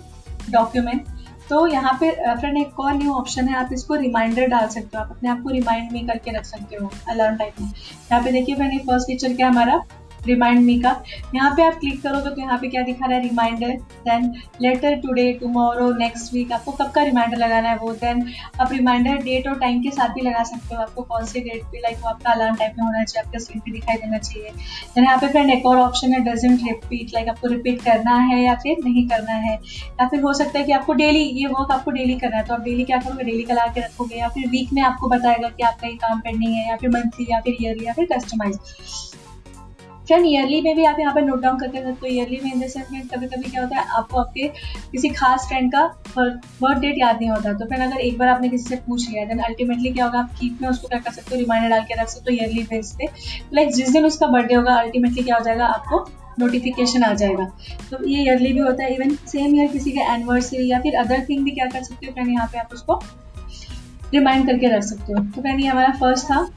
डॉक्यूमेंट 0.52 1.06
तो 1.50 1.66
यहाँ 1.68 1.94
पे 2.00 2.10
फ्रेंड 2.12 2.58
एक 2.58 2.80
और 2.80 2.94
न्यू 2.94 3.14
ऑप्शन 3.14 3.48
है, 3.48 3.56
आप 3.56 3.70
इसको 3.74 3.96
रिमाइंडर 3.96 4.48
डाल 4.48 4.68
सकते 4.68 4.98
हो, 4.98 5.04
आप 5.04 5.12
अपने 5.12 5.30
आप 5.30 5.42
को 5.44 5.50
रिमाइंड 5.50 5.92
में 5.92 6.08
करके 6.08 6.32
रख 6.32 6.46
सकते 6.46 6.76
हो 6.76 6.90
अलार्म 7.10 7.36
टाइप 7.38 7.62
में। 7.62 7.68
यहाँ 7.68 8.24
पे 8.24 8.32
देखिए 8.32 8.56
फ्रेंड 8.56 8.80
फ़र्स्ट 8.82 9.08
फीचर 9.08 9.34
क्या 9.36 9.48
हमारा? 9.50 9.82
रिमाइंड 10.28 10.60
मी 10.62 10.80
का। 10.82 10.96
यहाँ 11.36 11.52
पे 11.56 11.64
आप 11.64 11.74
क्लिक 11.80 12.02
करोगे 12.02 12.30
तो 12.30 12.42
यहाँ 12.42 12.58
पे 12.58 12.68
क्या 12.68 12.82
दिखा 12.84 13.06
रहा 13.06 13.16
है? 13.16 13.22
Reminder 13.24 13.72
then 14.06 14.32
later 14.62 14.96
today 15.02 15.32
tomorrow 15.42 15.92
next 15.98 16.34
week 16.34 16.52
आपको 16.52 16.72
कब 16.74 16.92
का 16.92 17.04
रिमाइंडर 17.04 17.38
लगाना 17.38 17.70
है 17.70 17.78
वो? 17.78 17.92
देन 17.94 18.26
आप 18.62 18.72
रिमाइंडर 18.72 19.18
डेट 19.24 19.48
और 19.48 19.60
टाइम 19.60 19.82
के 19.84 19.92
साथ 19.92 20.14
भी 20.14 20.22
लगा 20.22 20.44
सकते 20.44 20.76
हो। 20.76 20.82
आपको 20.82 21.02
कौन 21.04 21.26
सी 21.26 21.42
डेट 21.42 21.64
पे 21.64 21.80
लाइक 21.80 21.98
वो 21.98 22.10
आपका 22.10 22.32
अलार्म 22.32 22.56
टाइप 22.56 22.76
में 22.78 22.86
होना 22.86 23.04
चाहिए, 23.04 23.26
आपका 23.26 23.40
स्क्रीन 23.40 23.60
पे 23.60 23.72
दिखाई 23.72 23.98
देना 23.98 24.18
चाहिए। 24.20 24.50
देन 24.96 25.04
यहाँ 25.04 25.18
पे 25.18 25.28
फ्रेंड 25.28 25.52
एक 25.52 25.66
और 25.66 25.78
ऑप्शन 25.80 26.14
है 26.14 26.20
डजेंट 26.26 26.60
रिपीट 26.64 27.14
लाइक 27.14 27.30
आपको 27.30 27.48
रिपीट 27.48 27.82
करना 27.82 28.16
है 28.24 28.42
या 28.42 28.56
फिर 28.64 28.84
नहीं 28.86 29.08
करना 29.10 29.34
है। 29.34 29.54
या 29.54 30.08
फिर 30.08 30.22
हो 30.22 30.34
सकता 30.34 30.60
है 30.60 30.66
कि 30.66 30.72
आपको 30.72 30.94
डेली 30.96 31.24
ये 31.42 31.48
वर्क 31.48 31.72
आपको 31.72 31.92
डेली 31.92 32.16
करना 32.16 32.38
है 32.38 32.44
तो 32.46 32.54
आप 32.54 32.62
डेली 32.62 32.84
क्या 32.84 32.98
करोगे? 32.98 33.24
डेली 33.24 33.44
का 33.44 33.54
ला 33.54 33.66
के 33.68 33.82
रखोगे 33.82 34.16
या 34.16 34.28
फिर 34.30 34.48
वीक 34.50 34.74
में 34.74 34.82
आपको 34.84 35.08
बताएगा 35.10 35.50
कि 35.50 35.64
आपका 35.64 35.88
ये 35.88 35.96
काम 35.98 36.20
पेंडिंग 36.20 36.54
है 36.54 36.68
या 36.70 36.76
फिर 36.78 36.90
मंथली 36.90 37.28
या 37.30 37.40
फिर 37.42 37.58
ईयरली 37.62 37.86
या 37.86 37.94
फिर 37.94 38.08
कस्टमाइज 38.12 38.60
फ्रेंड 40.08 40.26
ईयरली 40.28 40.60
में 40.62 40.76
भी 40.76 40.84
आप 40.86 41.00
यहाँ 41.00 41.14
पे 41.14 41.22
नोट 41.22 41.42
डाउन 41.42 41.58
करके 41.60 41.78
सकते 41.78 42.08
हो 42.08 42.08
ईयरली 42.08 42.40
में 42.44 42.52
इन 42.52 42.60
द 42.60 42.68
सेंस 42.70 42.92
में 42.92 43.08
कभी 43.08 43.28
कभी 43.28 43.50
क्या 43.52 43.62
होता 43.62 43.80
है, 43.80 43.86
आपको 43.90 44.20
आपके 44.20 44.48
किसी 44.92 45.10
खास 45.12 45.48
फ्रेंड 45.48 45.72
का 45.72 45.86
बर्थ 46.18 46.80
डेट 46.80 46.98
याद 47.00 47.18
नहीं 47.18 47.30
होता 47.30 47.54
तो 47.54 47.66
फिर 47.66 47.82
अगर 47.82 48.00
एक 48.02 48.18
बार 48.18 48.28
आपने 48.28 48.50
किसी 48.50 48.70
से 48.70 48.76
पूछ 48.88 49.10
लिया 49.10 49.26
देन 49.26 49.40
अल्टीमेटली 49.42 49.92
क्या 49.92 50.06
होगा, 50.06 50.20
आप 50.20 50.36
कीप 50.40 50.62
में 50.62 50.70
उसको 50.70 50.88
क्या 50.88 51.00
कर 51.00 51.12
सकते 51.12 51.36
हो 51.36 51.40
रिमाइंडर 51.40 51.70
डाल 51.70 51.84
के 51.84 52.02
रख 52.02 52.08
सकते 52.10 52.32
हो 52.32 52.38
ईयरली 52.38 52.64
बेस 52.70 52.96
पे 53.00 53.08
लाइक 53.54 53.74
जिस 53.74 53.92
दिन 53.92 54.06
उसका 54.06 54.28
बर्थडे 54.28 54.56
होगा 54.56 54.76
अल्टीमेटली 54.76 55.24
क्या 55.24 55.38
हो 55.38 55.44
जाएगा, 55.44 55.66
आपको 55.66 56.06
नोटिफिकेशन 56.40 57.04
आ 57.04 57.14
जाएगा। 57.14 57.46
तो 57.92 58.04
ये 58.08 58.24
ईयरली 58.24 58.52
भी 58.54 58.60
होता 58.60 58.84
है 58.84 58.94
इवन 58.96 59.16
सेम 59.28 59.56
ईयर 59.56 59.68
किसी 59.68 59.92
का 59.92 60.14
एनिवर्सरी 60.14 60.70
या 60.72 60.80
फिर 60.80 60.96
अदर 60.98 61.26
थिंग 61.30 61.44
भी 61.44 61.52
क्या 61.52 61.66
कर 61.68 61.84
सकते 61.84 62.06
हो 62.06 62.14
फ्रेंड 62.14 62.30
यहाँ 62.30 62.48
पे 62.48 62.60
आप 62.60 62.74
उसको 62.74 63.02
रिमाइंड 64.14 64.46
करके 64.48 64.68
रख 64.70 64.84
सकते 64.84 65.14
हो। 65.14 65.24
तो 65.26 65.42
फ्रेंड 65.42 65.60
ये 65.60 65.68
हमारा 65.68 65.94
फ़र्स्ट 66.00 66.26
था। 66.26 66.48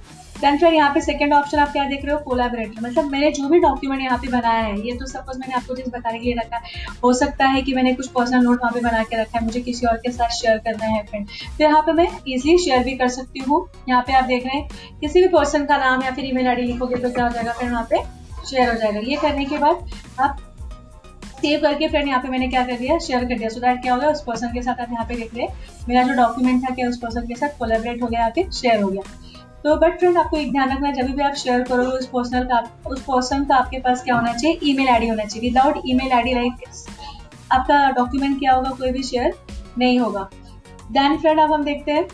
देन 0.41 0.59
फिर 0.59 0.75
यहाँ 0.75 0.93
पे 0.95 1.01
सेकंड 1.01 1.35
ऑप्शन 1.35 1.59
आप 1.59 1.73
क्या 1.73 1.85
देख 1.87 2.05
रहे 2.05 2.15
हो? 2.15 2.19
कोलाबरेटर 2.21 2.81
मतलब 2.83 3.11
मैंने 3.13 3.31
जो 3.33 3.49
भी 3.49 3.59
डॉक्यूमेंट 3.61 4.03
यहाँ 4.03 4.19
पे 4.19 4.29
बनाया 4.29 4.61
है, 4.61 4.81
ये 4.81 4.95
तो 4.97 5.07
सपोज़ 5.07 5.39
मैंने 5.39 5.55
आपको 5.55 5.75
जिस 5.77 5.89
बताने 5.89 6.19
के 6.19 6.25
लिए 6.25 6.35
रखा 6.35 6.57
है। 6.57 6.95
हो 7.03 7.13
सकता 7.15 7.47
है 7.47 7.63
कि 7.63 7.75
मैंने 7.75 7.95
कुछ 7.95 8.09
पर्सनल 8.11 8.45
नोट 8.45 8.61
वहाँ 8.61 8.73
पे 8.73 8.81
बना 8.81 9.03
के 9.03 9.21
रखा 9.21 9.39
है, 9.39 9.45
मुझे 9.45 9.61
किसी 9.61 9.87
और 9.87 9.97
के 9.97 10.13
साथ 10.13 10.37
शेयर 10.37 10.59
करना 10.61 10.87
है 10.87 11.03
फ्रेंड 11.07 11.27
तो 11.59 11.65
यहाँ 11.65 11.83
पे 11.83 11.93
मैं 11.93 12.09
इजिली 12.27 12.59
शेयर 12.59 12.85
भी 12.85 12.97
कर 12.97 13.09
सकती 13.11 13.41
हूँ। 13.41 13.67
यहाँ 13.89 14.03
पे 14.03 14.13
आप 14.13 14.25
देख 14.27 14.47
रहे 14.47 14.57
हैं, 14.57 14.69
किसी 15.01 15.21
भी 15.21 15.29
पर्सन 15.31 15.65
का 15.67 15.77
नाम 15.79 16.03
या 16.05 16.11
फिर 16.11 16.25
ईमेल 16.27 16.49
आईडी 16.49 16.63
लिखोगे 16.63 16.97
तो 16.97 17.11
क्या 17.11 17.25
हो 17.25 17.31
जाएगा 17.31 17.53
फिर 17.53 17.71
वहाँ 17.71 17.87
पे 17.91 18.03
शेयर 18.47 18.69
हो 18.69 18.75
जाएगा। 18.75 19.01
ये 19.01 19.17
करने 19.19 19.45
के 19.45 19.59
बाद 19.59 19.89
आप 20.21 20.47
सेव 21.41 21.61
करके 21.61 21.89
फ्रेंड 21.89 22.09
यहाँ 22.09 22.21
पे 22.23 22.29
मैंने 22.29 22.49
क्या 22.49 22.65
कर 22.67 22.77
दिया 22.77 22.99
शेयर 23.01 23.25
कर 23.25 23.39
दिया। 23.39 23.49
सो 23.49 23.61
दैट 23.61 23.81
क्या 23.83 23.95
हो 23.95 24.01
गया, 24.01 24.09
उस 24.11 24.23
पर्सन 24.23 24.53
के 24.55 24.63
साथ 24.63 24.81
आप 24.81 24.93
यहाँ 24.93 25.05
पे 25.07 25.15
देख 25.17 25.35
रहे 25.35 25.47
मेरा 25.89 26.03
जो 26.03 26.15
डॉक्यूमेंट 26.15 26.63
था 26.65 26.75
क्या, 26.75 26.89
उस 26.89 26.99
पर्सन 26.99 27.27
के 27.27 27.35
साथ 27.35 27.59
कोलेबरेट 27.59 28.03
हो 28.03 28.07
गया, 28.07 28.21
यहाँ 28.21 28.33
पे 28.35 28.51
शेयर 28.53 28.83
हो 28.83 28.89
गया। 28.89 29.03
तो 29.65 29.75
बट 29.77 29.99
फ्रेंड 29.99 30.19
आपको 30.19 30.37
एक 30.37 30.53
ध्यान 30.53 30.71
रखना 30.73 30.91
जब 30.93 31.07
भी 31.07 31.23
आप 31.23 31.35
शेयर 31.35 31.63
करो, 31.63 31.83
उस 31.83 32.07
पर्सनल 32.07 32.45
का, 32.45 32.59
उस 32.87 33.03
पर्सन 33.03 33.45
का 33.45 33.57
आपके 33.57 33.79
पास 33.79 34.03
क्या 34.05 34.15
होना 34.15 34.33
चाहिए? 34.33 34.59
ईमेल 34.63 34.89
आईडी 34.89 35.09
होना 35.09 35.25
चाहिए। 35.25 35.49
विदाउट 35.49 35.81
ईमेल 35.87 36.13
आईडी 36.13 36.35
लाइक 36.35 36.53
आपका 37.53 37.91
डॉक्यूमेंट 37.91 38.39
क्या 38.39 38.53
होगा? 38.53 38.71
कोई 38.71 38.91
भी 38.93 39.03
शेयर 39.03 39.35
नहीं 39.79 39.99
होगा। 40.01 40.29
देन 40.93 41.17
फ्रेंड 41.19 41.41
अब 41.41 41.53
हम 41.53 41.65
देखते 41.65 41.93
हैं 41.93 42.07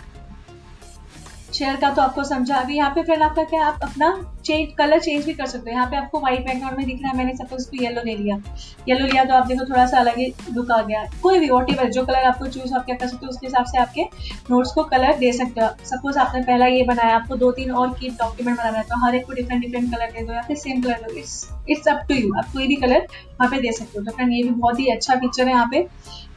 शेयर 1.59 1.77
का 1.77 1.91
तो 1.91 2.03
आपको 2.03 2.25
समझा। 2.25 2.57
अभी 2.57 2.77
यहाँ 2.77 2.91
पे 2.95 3.03
फ्रेंड 3.03 3.23
आपका 3.23 3.43
क्या, 3.45 3.65
आप 3.67 3.79
अपना 3.83 4.11
चेंज 4.45 4.73
कलर 4.79 5.01
चेंज 5.01 5.25
भी 5.25 5.33
कर 5.35 5.47
सकते 5.47 5.71
हो। 5.71 5.77
यहाँ 5.77 5.87
पे 5.91 5.97
आपको 5.97 6.21
व्हाइट 6.21 6.45
बैकग्राउंड 6.47 6.77
में 6.79 6.87
दिख 6.87 7.03
रहा 7.03 7.11
है, 7.11 7.17
मैंने 7.17 7.35
सपोज़ 7.37 7.69
को 7.71 7.83
येलो 7.83 8.03
ले 8.05 8.15
लिया। 8.17 8.37
येलो 8.89 9.07
लिया 9.07 9.25
तो 9.25 9.35
आप 9.35 9.47
देखो 9.47 9.65
थोड़ा 9.65 9.87
सा 9.87 9.99
अलग 9.99 10.19
ही 10.19 10.27
लुक 10.55 10.71
आ 10.73 10.81
गया। 10.83 11.05
कोई 11.23 11.39
भी 11.39 11.49
वॉट 11.51 11.71
जो 11.89 12.05
कलर 12.05 12.25
आपको 12.25 12.47
चूज़ 12.49 12.75
आप 12.75 12.85
क्या 12.87 12.97
कर 12.97 13.07
सकते 13.07 13.27
हो, 13.27 13.31
उसके 13.31 13.47
हिसाब 13.47 13.65
से 13.65 13.79
आपके 13.79 14.03
नोट्स 14.51 14.73
को 14.73 14.83
कलर 14.85 15.17
दे 15.19 15.33
सकते 15.33 15.61
हो। 15.61 15.69
सपोज़ 15.87 16.19
आपने 16.19 16.43
पहला 16.43 16.67
ये 16.67 16.83
बनाया, 16.85 17.17
आपको 17.17 17.37
दो 17.37 17.51
तीन 17.53 17.71
और 17.73 17.95
की 18.01 18.09
डॉक्यूमेंट 18.11 18.59
बनाना 18.59 18.79
है 18.79 18.85
तो 18.85 19.05
हर 19.07 19.15
एक 19.15 19.27
को 19.27 19.33
डिफरेंट 19.33 19.63
डिफरेंट 19.63 19.95
कलर 19.95 20.11
दे 20.11 20.25
दो 20.25 20.33
या 20.33 20.43
फिर 20.43 20.57
सेम 20.57 20.83
कलर 20.83 21.03
दो 21.03 21.17
it's 21.17 21.49
it's 21.69 21.89
up 21.89 22.05
to 22.09 22.15
you 22.15 22.33
आप 22.39 22.53
कोई 22.53 22.67
भी 22.67 22.77
कलर 22.77 23.07
वहाँ 23.13 23.51
पे 23.51 23.61
दे 23.61 23.73
सकते 23.73 23.99
हो। 23.99 24.05
तो 24.05 24.13
फ्रेंड 24.13 24.33
ये 24.33 24.43
भी 24.43 24.51
बहुत 24.51 24.81
ही 24.81 24.87
अच्छा 24.91 25.15
फीचर 25.17 25.47
है 25.47 25.53
यहाँ 25.53 25.69
पे। 25.71 25.87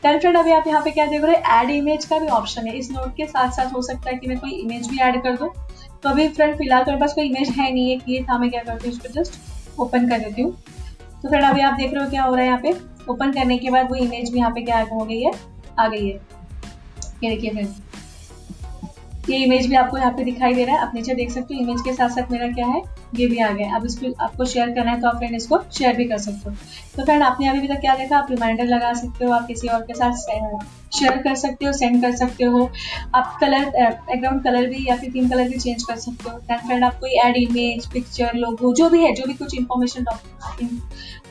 फ्रेंड 0.01 0.37
अभी 0.37 0.51
आप 0.51 0.67
यहाँ 0.67 0.81
पे 0.83 0.91
क्या 0.91 1.05
देख 1.05 1.23
रहे 1.23 1.35
हो? 1.35 1.61
एड 1.61 1.69
इमेज 1.69 2.05
का 2.05 2.19
भी 2.19 2.27
ऑप्शन 2.27 2.67
है। 2.67 2.75
इस 2.77 2.91
नोट 2.91 3.15
के 3.15 3.25
साथ 3.27 3.51
साथ 3.51 3.73
हो 3.73 3.81
सकता 3.81 4.09
है 4.09 4.15
कि 4.17 4.27
मैं 4.27 4.37
कोई 4.39 4.51
इमेज 4.51 4.87
भी 4.89 4.97
ऐड 4.99 5.21
कर 5.23 5.35
दूँ। 5.37 5.49
तो 6.03 6.09
अभी 6.09 6.27
फ्रेंड 6.29 6.55
फ़िलहाल 6.57 6.83
तो 6.83 6.91
मेरे 6.91 7.01
पास 7.01 7.13
कोई 7.13 7.25
इमेज 7.25 7.49
है 7.49 7.71
नहीं 7.73 7.89
है 7.89 7.97
कि 7.97 8.13
ये 8.13 8.23
था, 8.23 8.37
मैं 8.37 8.49
क्या 8.49 8.61
करती 8.63 8.87
हूँ 8.87 8.95
इसको 8.95 9.13
जस्ट 9.13 9.79
ओपन 9.79 10.09
कर 10.09 10.19
देती 10.19 10.41
हूँ। 10.41 10.51
तो 11.21 11.29
फ्रेंड 11.29 11.45
अभी 11.45 11.61
आप 11.61 11.73
देख 11.73 11.93
रहे 11.93 12.03
हो 12.03 12.09
क्या 12.09 12.23
हो 12.23 12.35
रहा 12.35 12.41
है 12.41 12.47
यहाँ 12.47 12.61
पे? 12.61 12.73
ओपन 13.09 13.31
करने 13.33 13.57
के 13.57 13.69
बाद 13.69 13.89
वो 13.89 13.95
इमेज 13.97 14.31
भी 14.31 14.39
यहाँ 14.39 14.51
पे 14.51 14.61
क्या 14.61 14.81
हो 14.91 15.05
गई 15.05 15.21
है? 15.21 15.31
आ 15.79 15.87
गई 15.87 16.07
है। 16.07 16.13
ये 17.23 17.29
देखिए 17.29 17.51
फ्रेंड 17.51 17.67
ये 19.29 19.37
इमेज 19.37 19.65
भी 19.67 19.75
आपको 19.75 19.97
यहाँ 19.97 20.11
पे 20.11 20.23
दिखाई 20.23 20.53
दे 20.53 20.63
रहा 20.65 20.75
है। 20.75 20.81
आप 20.81 20.91
नीचे 20.95 21.13
देख 21.15 21.31
सकते 21.31 21.53
हो 21.53 21.61
इमेज 21.61 21.81
के 21.81 21.93
साथ 21.93 22.09
साथ 22.09 22.31
मेरा 22.31 22.47
क्या 22.49 22.65
है, 22.67 22.81
ये 23.15 23.27
भी 23.27 23.37
आ 23.39 23.51
गया 23.51 23.75
अब 23.75 23.85
इसको, 23.85 24.11
आपको 24.23 24.45
शेयर 24.45 24.69
करना 24.75 24.91
है 24.91 25.01
तो 25.01 25.07
आप 25.07 25.17
फ्रेंड 25.17 25.35
इसको 25.35 25.59
शेयर 25.77 25.95
भी 25.95 26.05
कर 26.05 26.17
सकते 26.19 26.49
हो। 26.49 26.55
तो 26.95 27.03
फ्रेंड 27.05 27.23
आपने 27.23 27.47
अभी 27.49 27.67
तक 27.67 27.79
क्या 27.81 27.95
देखा? 27.95 28.17
आप 28.17 28.27
रिमाइंडर 28.31 28.65
लगा 28.65 28.93
सकते 28.93 29.25
हो, 29.25 29.31
आप 29.31 29.47
किसी 29.47 29.67
और 29.67 29.81
के 29.81 29.93
साथ 29.93 30.15
शेयर 30.91 31.17
कर 31.23 31.35
सकते 31.35 31.65
हो 31.65 31.71
सेंड 31.73 32.01
कर 32.01 32.15
सकते 32.15 32.43
हो। 32.45 32.69
आप 33.15 33.37
कलर 33.41 33.65
बैकग्राउंड 33.69 34.43
कलर 34.43 34.65
भी 34.67 34.85
या 34.87 34.95
फिर 34.97 35.11
थीम 35.15 35.27
कलर 35.29 35.49
भी 35.49 35.57
चेंज 35.57 35.83
कर 35.83 35.95
सकते 35.97 36.29
हो। 36.29 36.37
दैन 36.39 36.65
फ्रेंड 36.67 36.83
आप 36.83 36.99
कोई 36.99 37.19
एड 37.25 37.37
इमेज 37.39 37.85
पिक्चर 37.93 38.31
लोगो 38.35 38.73
जो 38.75 38.89
भी 38.89 39.03
है, 39.03 39.13
जो 39.13 39.25
भी 39.27 39.33
कुछ 39.33 39.55
इन्फॉर्मेशन 39.55 40.05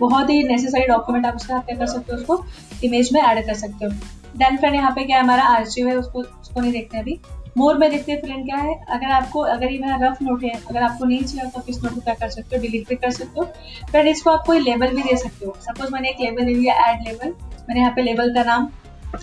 बहुत 0.01 0.31
ही 0.31 0.43
नेसेसरी 0.45 0.87
डॉक्यूमेंट 0.87 1.27
आप 1.27 1.37
उसका 1.37 1.59
क्या 1.59 1.77
कर 1.77 1.87
सकते 1.87 2.13
हो, 2.13 2.19
उसको 2.19 2.45
इमेज 2.85 3.13
में 3.13 3.21
ऐड 3.23 3.45
कर 3.47 3.55
सकते 3.57 3.85
हो। 3.85 3.91
देन 4.37 4.57
फ्रेंड 4.57 4.75
यहाँ 4.75 4.91
पे 4.93 5.05
क्या 5.05 5.21
हमारा? 5.21 5.43
आर्चिव 5.45 5.89
है, 5.89 5.97
उसको 5.97 6.21
उसको 6.21 6.61
नहीं 6.61 6.73
देखते 6.73 6.99
अभी। 6.99 7.19
मोर 7.57 7.79
में 7.79 7.91
देखते 7.91 8.13
हैं 8.13 8.21
फ्रेंड 8.21 8.45
क्या 8.45 8.57
है। 8.57 8.75
अगर 8.89 9.11
आपको, 9.13 9.41
अगर 9.43 9.73
ये 9.73 9.79
मेरा 9.79 9.97
रफ 10.03 10.23
नोट 10.23 10.45
है, 10.45 10.51
अगर 10.51 10.83
आपको 10.83 11.05
नहीं 11.05 11.23
चाहिए 11.23 11.51
तो 11.51 11.61
आप 11.61 11.69
इस 11.69 11.83
नोट 11.85 11.95
को 11.95 12.01
क्या 12.01 12.15
कर 12.15 12.29
सकते 12.31 12.57
हो 12.57 12.63
डिलीट 12.63 12.89
भी 12.89 12.97
कर 12.97 13.11
सकते 13.11 13.41
हो। 13.41 13.47
फिर 13.93 14.07
इसको 14.07 14.31
आप 14.31 14.45
कोई 14.47 14.61
लेबल 14.61 14.95
भी 14.97 15.03
दे 15.03 15.17
सकते 15.17 15.47
हो। 15.47 15.57
सपोज़ 15.63 15.93
मैंने 15.93 16.09
एक 16.09 16.21
लेबल 16.21 16.45
ले 16.45 16.55
लिया 16.55 16.75
एड 16.89 17.09
लेबल 17.09 17.35
मैंने 17.69 17.81
यहाँ 17.81 17.93
पे 17.97 18.03
लेबल 18.03 18.35
का 18.35 18.45
नाम 18.45 18.69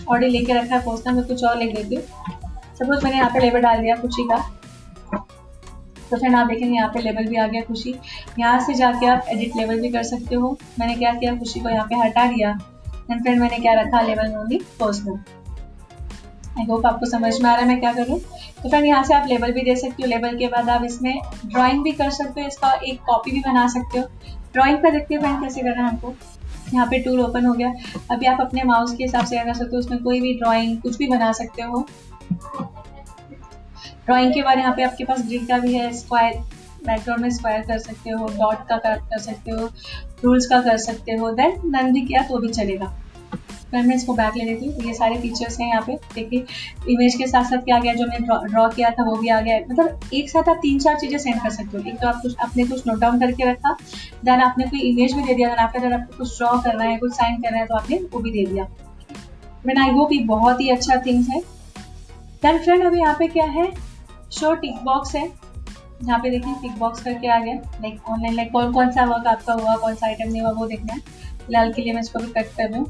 ऑर्डर 0.08 0.28
लेके 0.28 0.52
रखा 0.52 0.74
है 0.74 0.82
पोस्टना 0.84 1.12
मैं 1.12 1.24
कुछ 1.24 1.44
और 1.44 1.58
लिख 1.58 1.74
देती 1.76 1.94
हूँ। 1.94 2.04
सपोज़ 2.74 3.04
मैंने 3.04 3.16
यहाँ 3.16 3.30
पे 3.30 3.40
लेबल 3.40 3.60
डाल 3.60 3.80
दिया 3.80 3.96
खुशी 3.96 4.28
का। 4.28 4.44
तो 6.10 6.16
फ्रेंड 6.16 6.34
आप 6.36 6.46
देखेंगे 6.46 6.74
यहाँ 6.74 6.88
पे 6.88 7.00
लेबल 7.00 7.26
भी 7.26 7.36
आ 7.36 7.46
गया 7.46 7.62
खुशी। 7.62 7.94
यहाँ 8.38 8.60
से 8.60 8.74
जाके 8.74 9.06
आप 9.06 9.26
एडिट 9.28 9.56
लेबल 9.56 9.80
भी 9.80 9.88
कर 9.90 10.02
सकते 10.04 10.34
हो। 10.34 10.56
मैंने 10.78 10.94
क्या 10.94 11.12
किया, 11.14 11.34
खुशी 11.36 11.60
को 11.60 11.68
यहाँ 11.68 11.86
पे 11.86 11.96
हटा 11.98 12.26
दिया। 12.26 12.50
एंड 13.10 13.22
फ्रेंड 13.22 13.40
मैंने 13.40 13.58
क्या 13.58 13.72
रखा 13.80 14.00
level 14.02 14.36
only 14.36 14.58
personal 14.80 15.18
I 16.58 16.64
hope 16.64 16.86
आपको 16.86 17.06
समझ 17.06 17.32
में 17.40 17.48
आ 17.50 17.52
रहा 17.52 17.62
है 17.62 17.68
मैं 17.68 17.78
क्या 17.80 17.92
करूँ। 17.92 18.18
तो 18.62 18.68
फ्रेंड 18.68 18.86
यहाँ 18.86 19.02
से 19.04 19.14
आप 19.14 19.26
लेबल 19.28 19.52
भी 19.52 19.62
दे 19.62 19.76
सकते 19.76 20.02
हो। 20.02 20.08
लेबल 20.08 20.36
के 20.38 20.46
बाद 20.48 20.68
आप 20.70 20.84
इसमें 20.84 21.18
ड्राइंग 21.46 21.82
भी 21.84 21.92
कर 21.92 22.10
सकते 22.12 22.40
हो। 22.40 22.46
इसका 22.46 22.72
एक 22.74 23.00
कॉपी 23.06 23.30
भी 23.30 23.40
बना 23.40 23.66
सकते 23.68 23.98
हो। 23.98 24.06
ड्राइंग 24.52 24.78
का 24.82 24.90
देखते 24.90 25.14
हो 25.14 25.20
फ्रेंड 25.20 25.40
कैसे 25.40 25.60
करना 25.60 25.82
है 25.82 25.88
हमको 25.88 26.14
यहाँ 26.74 26.86
पे 26.86 26.98
टूल 26.98 27.20
ओपन 27.20 27.46
हो 27.46 27.52
गया। 27.54 27.72
अभी 28.10 28.26
आप 28.26 28.40
अपने 28.40 28.62
माउस 28.64 28.94
के 28.96 29.04
हिसाब 29.04 29.24
से 29.24 29.36
क्या 29.36 29.44
कर 29.44 29.54
सकते 29.54 29.76
हो 29.76 29.78
उसमें 29.78 30.02
कोई 30.02 30.20
भी 30.20 30.32
ड्राइंग 30.34 30.80
कुछ 30.82 30.96
भी 30.98 31.08
बना 31.08 31.30
सकते 31.32 31.62
हो। 31.62 31.86
ड्राइंग 34.06 34.32
के 34.34 34.42
बाद 34.42 34.58
यहाँ 34.58 34.74
पे 34.74 34.82
आपके 34.82 35.04
पास 35.04 35.22
ग्रिड 35.26 35.46
का 35.48 35.58
भी 35.58 35.74
है। 35.74 35.92
स्क्वायर 35.94 36.38
बैकग्राउंड 36.86 37.22
में 37.22 37.30
स्क्वायर 37.30 37.62
कर 37.62 37.78
सकते 37.78 38.10
हो 38.10 38.26
डॉट 38.28 38.66
का 38.68 38.76
कर, 38.78 39.18
सकते 39.18 39.50
हो 39.50 39.68
रूल्स 40.24 40.46
का 40.46 40.60
कर 40.62 40.76
सकते 40.78 41.12
हो। 41.12 41.30
देन 41.32 41.60
नन 41.66 41.92
भी 41.92 42.00
किया 42.02 42.22
तो 42.22 42.38
भी 42.38 42.48
चलेगा। 42.50 42.92
फिर 43.70 43.86
मैं 43.86 43.94
इसको 43.96 44.14
बैक 44.14 44.36
ले 44.36 44.44
लेती 44.44 44.66
हूँ 44.66 44.84
ये 44.84 44.92
सारे 44.94 45.16
फीचर्स 45.20 45.58
हैं 45.60 45.68
यहाँ 45.68 45.82
पे। 45.82 45.94
देखिए 46.14 46.44
इमेज 46.88 47.14
के 47.14 47.26
साथ 47.26 47.44
साथ 47.44 47.64
क्या 47.64 47.78
गया, 47.78 47.94
जो 47.94 48.06
मैंने 48.06 48.48
ड्रॉ 48.48 48.68
किया 48.70 48.90
था, 48.90 49.04
वो 49.04 49.16
भी 49.16 49.28
आ 49.28 49.40
गया 49.40 49.58
मतलब 49.60 50.10
एक 50.14 50.30
साथ 50.30 50.48
आप 50.48 50.58
तीन 50.62 50.78
चार 50.80 50.98
चीज़ें 51.00 51.18
सेंड 51.18 51.40
कर 51.42 51.50
सकते 51.50 51.76
हो। 51.76 51.82
एक 51.84 51.98
तो 52.00 52.08
आप 52.08 52.20
कुछ 52.22 52.36
अपने 52.40 52.64
कुछ 52.66 52.86
नोट 52.86 53.00
डाउन 53.00 53.20
करके 53.20 53.50
रखा 53.50 53.76
देन 54.24 54.40
आपने 54.42 54.64
कोई 54.66 54.80
इमेज 54.82 55.14
भी 55.14 55.22
दे 55.22 55.34
दिया। 55.34 55.48
देन 55.48 55.58
आपका 55.58 55.80
अगर 55.80 55.92
आपको 55.92 56.18
कुछ 56.18 56.36
ड्रॉ 56.38 56.58
करना 56.60 56.84
है, 56.84 56.96
कुछ 56.98 57.12
साइन 57.12 57.40
करना 57.42 57.58
है 57.58 57.66
तो 57.66 57.74
आपने 57.74 58.00
वो 58.12 58.20
भी 58.20 58.30
दे 58.30 58.44
दिया। 58.46 58.66
मैंने 59.66 59.80
आई 59.80 59.90
होप 59.92 60.12
ये 60.12 60.18
बहुत 60.26 60.60
ही 60.60 60.68
अच्छा 60.70 60.96
थिंग्स 61.06 61.28
है। 61.30 61.40
देन 62.42 62.58
फ्रेंड 62.58 62.84
अभी 62.86 63.00
यहाँ 63.00 63.14
पे 63.18 63.26
क्या 63.28 63.44
है? 63.52 63.70
शो 64.32 64.54
टिक 64.54 64.84
बॉक्स 64.84 65.14
है। 65.14 65.24
यहाँ 66.02 66.18
पे 66.18 66.30
देखिए 66.30 66.54
टिक 66.62 66.78
बॉक्स 66.78 67.02
करके 67.02 67.28
आ 67.28 67.38
गया। 67.38 67.54
लाइक 67.54 68.08
ऑनलाइन 68.08 68.34
लाइक 68.34 68.52
कौन 68.52 68.72
कौन 68.72 68.90
सा 68.92 69.04
वर्क 69.06 69.26
आपका 69.26 69.52
हुआ, 69.52 69.76
कौन 69.76 69.94
सा 69.94 70.06
आइटम 70.06 70.28
नहीं 70.28 70.42
हुआ, 70.42 70.50
वो 70.50 70.66
देखना 70.66 70.94
है। 70.94 71.00
फ़िलहाल 71.00 71.72
के 71.72 71.82
लिए 71.82 71.92
मैं 71.92 72.00
इसको 72.00 72.18
भी 72.18 72.32
कट 72.32 72.56
कर 72.56 72.70
रही 72.70 72.80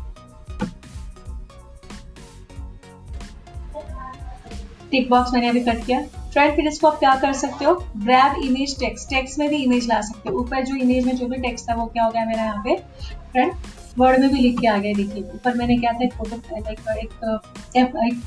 टिक 4.96 5.08
बॉक्स 5.10 5.32
मैंने 5.34 5.48
अभी 5.48 5.60
कट 5.62 5.84
किया। 5.86 6.00
फ्रेंड 6.32 6.54
फिर 6.56 6.66
इसको 6.68 6.86
आप 6.88 6.98
क्या 6.98 7.14
कर 7.20 7.32
सकते 7.34 7.64
हो? 7.64 7.74
ग्रैब 7.96 8.42
इमेज 8.44 8.78
टेक्स्ट 8.80 9.08
टेक्स्ट 9.10 9.38
में 9.38 9.48
भी 9.48 9.56
इमेज 9.64 9.88
ला 9.88 10.00
सकते 10.02 10.28
हो। 10.28 10.38
ऊपर 10.38 10.64
जो 10.64 10.76
इमेज 10.76 11.06
में 11.06 11.16
जो 11.16 11.26
भी 11.26 11.36
टेक्स्ट 11.40 11.68
था 11.70 11.74
वो 11.74 11.86
क्या 11.86 12.04
हो 12.04 12.10
गया 12.10 12.24
मेरा 12.26 12.44
यहाँ 12.44 12.62
पे? 12.64 12.76
फ्रेंड 13.32 13.52
वर्ड 13.98 14.20
में 14.20 14.28
भी 14.30 14.38
लिख 14.38 14.58
के 14.60 14.66
आ 14.66 14.76
गया, 14.76 14.92
देखिए। 14.94 15.22
ऊपर 15.24 15.54
मैंने 15.54 15.76
क्या 15.76 15.92
था? 15.92 16.04
एक 16.04 16.12
फ़ोटो 16.12 16.36
लाइक 17.74 18.22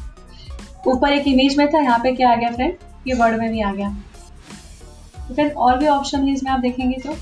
ऊपर 0.88 1.12
एक 1.12 1.28
इमेज 1.28 1.58
में 1.58 1.68
था, 1.68 1.82
यहाँ 1.82 2.00
पे 2.00 2.12
क्या 2.16 2.32
आ 2.32 2.36
गया 2.36 2.52
फ्रेंड 2.52 2.74
ये 3.08 3.14
वर्ड 3.16 3.40
में 3.40 3.50
भी 3.52 3.62
आ 3.62 3.72
गया। 3.74 3.90
तो 5.28 5.34
फिर 5.36 5.52
और 5.52 5.78
भी 5.80 5.88
ऑप्शन 5.88 6.28
है 6.28 6.34
इसमें, 6.34 6.52
आप 6.52 6.60
देखेंगे 6.60 6.98
तो। 7.00 7.16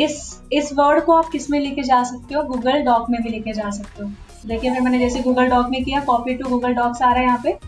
इस 0.00 0.40
इस 0.52 0.72
वर्ड 0.72 1.04
को 1.04 1.12
आप 1.12 1.28
किसमें 1.32 1.58
लेके 1.60 1.82
जा 1.82 2.02
सकते 2.04 2.34
हो? 2.34 2.42
गूगल 2.44 2.82
डॉक 2.82 3.10
में 3.10 3.22
भी 3.22 3.30
लेके 3.30 3.52
जा 3.52 3.70
सकते 3.70 4.02
हो। 4.02 4.10
देखिए 4.46 4.70
फिर 4.70 4.80
मैंने 4.80 4.98
जैसे 4.98 5.20
गूगल 5.20 5.48
डॉक 5.50 5.68
में 5.70 5.82
किया 5.84 6.00
कॉपी 6.04 6.34
टू 6.34 6.48
गूगल 6.48 6.74
डॉक्स 6.74 7.02
आ 7.02 7.12
रहा 7.12 7.18
है 7.18 7.26
यहाँ 7.26 7.40
पे। 7.44 7.58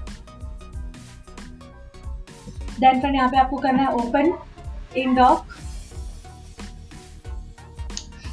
देन 2.82 3.00
फिर 3.00 3.14
यहाँ 3.14 3.28
पे 3.30 3.38
आपको 3.38 3.56
करना 3.58 3.82
है 3.82 3.92
ओपन 3.94 4.32
इन 4.96 5.14
डॉक 5.14 5.44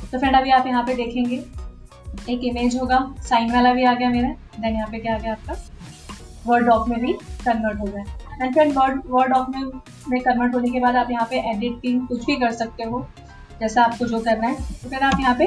तो 0.03 0.19
फ्रेंड 0.19 0.35
अभी 0.35 0.51
आप 0.51 0.67
यहाँ 0.67 0.83
पे 0.83 0.93
देखेंगे। 0.95 1.35
एक 2.29 2.43
इमेज 2.45 2.77
होगा 2.77 2.99
साइन 3.29 3.51
वाला 3.53 3.73
भी 3.73 3.83
आ 3.83 3.93
गया 3.93 4.09
मेरा। 4.09 4.29
देन 4.59 4.75
यहाँ 4.75 4.87
पे 4.91 4.99
क्या 4.99 5.15
आ 5.15 5.17
गया 5.17 5.31
आपका? 5.31 5.55
वर्ड 6.47 6.65
डॉक 6.65 6.87
में 6.89 6.99
भी 6.99 7.13
कन्वर्ट 7.45 7.79
हो 7.79 7.85
गया। 7.85 8.03
And 8.41 8.53
friend 8.53 8.77
Word 8.77 9.01
Word 9.07 9.31
document 9.31 9.73
में 9.73 9.81
में 10.09 10.21
कन्वर्ट 10.21 10.55
होने 10.55 10.69
के 10.69 10.79
बाद 10.79 10.95
आप 10.95 11.11
यहाँ 11.11 11.27
पे 11.29 11.39
एडिटिंग 11.49 12.07
कुछ 12.07 12.25
भी 12.25 12.35
कर 12.35 12.51
सकते 12.53 12.83
हो, 12.83 13.05
जैसा 13.59 13.83
आपको 13.83 14.05
जो 14.05 14.19
करना 14.19 14.47
है। 14.47 14.55
तो 14.55 14.89
फिर 14.89 15.03
आप 15.03 15.19
यहाँ 15.19 15.35
पे 15.35 15.45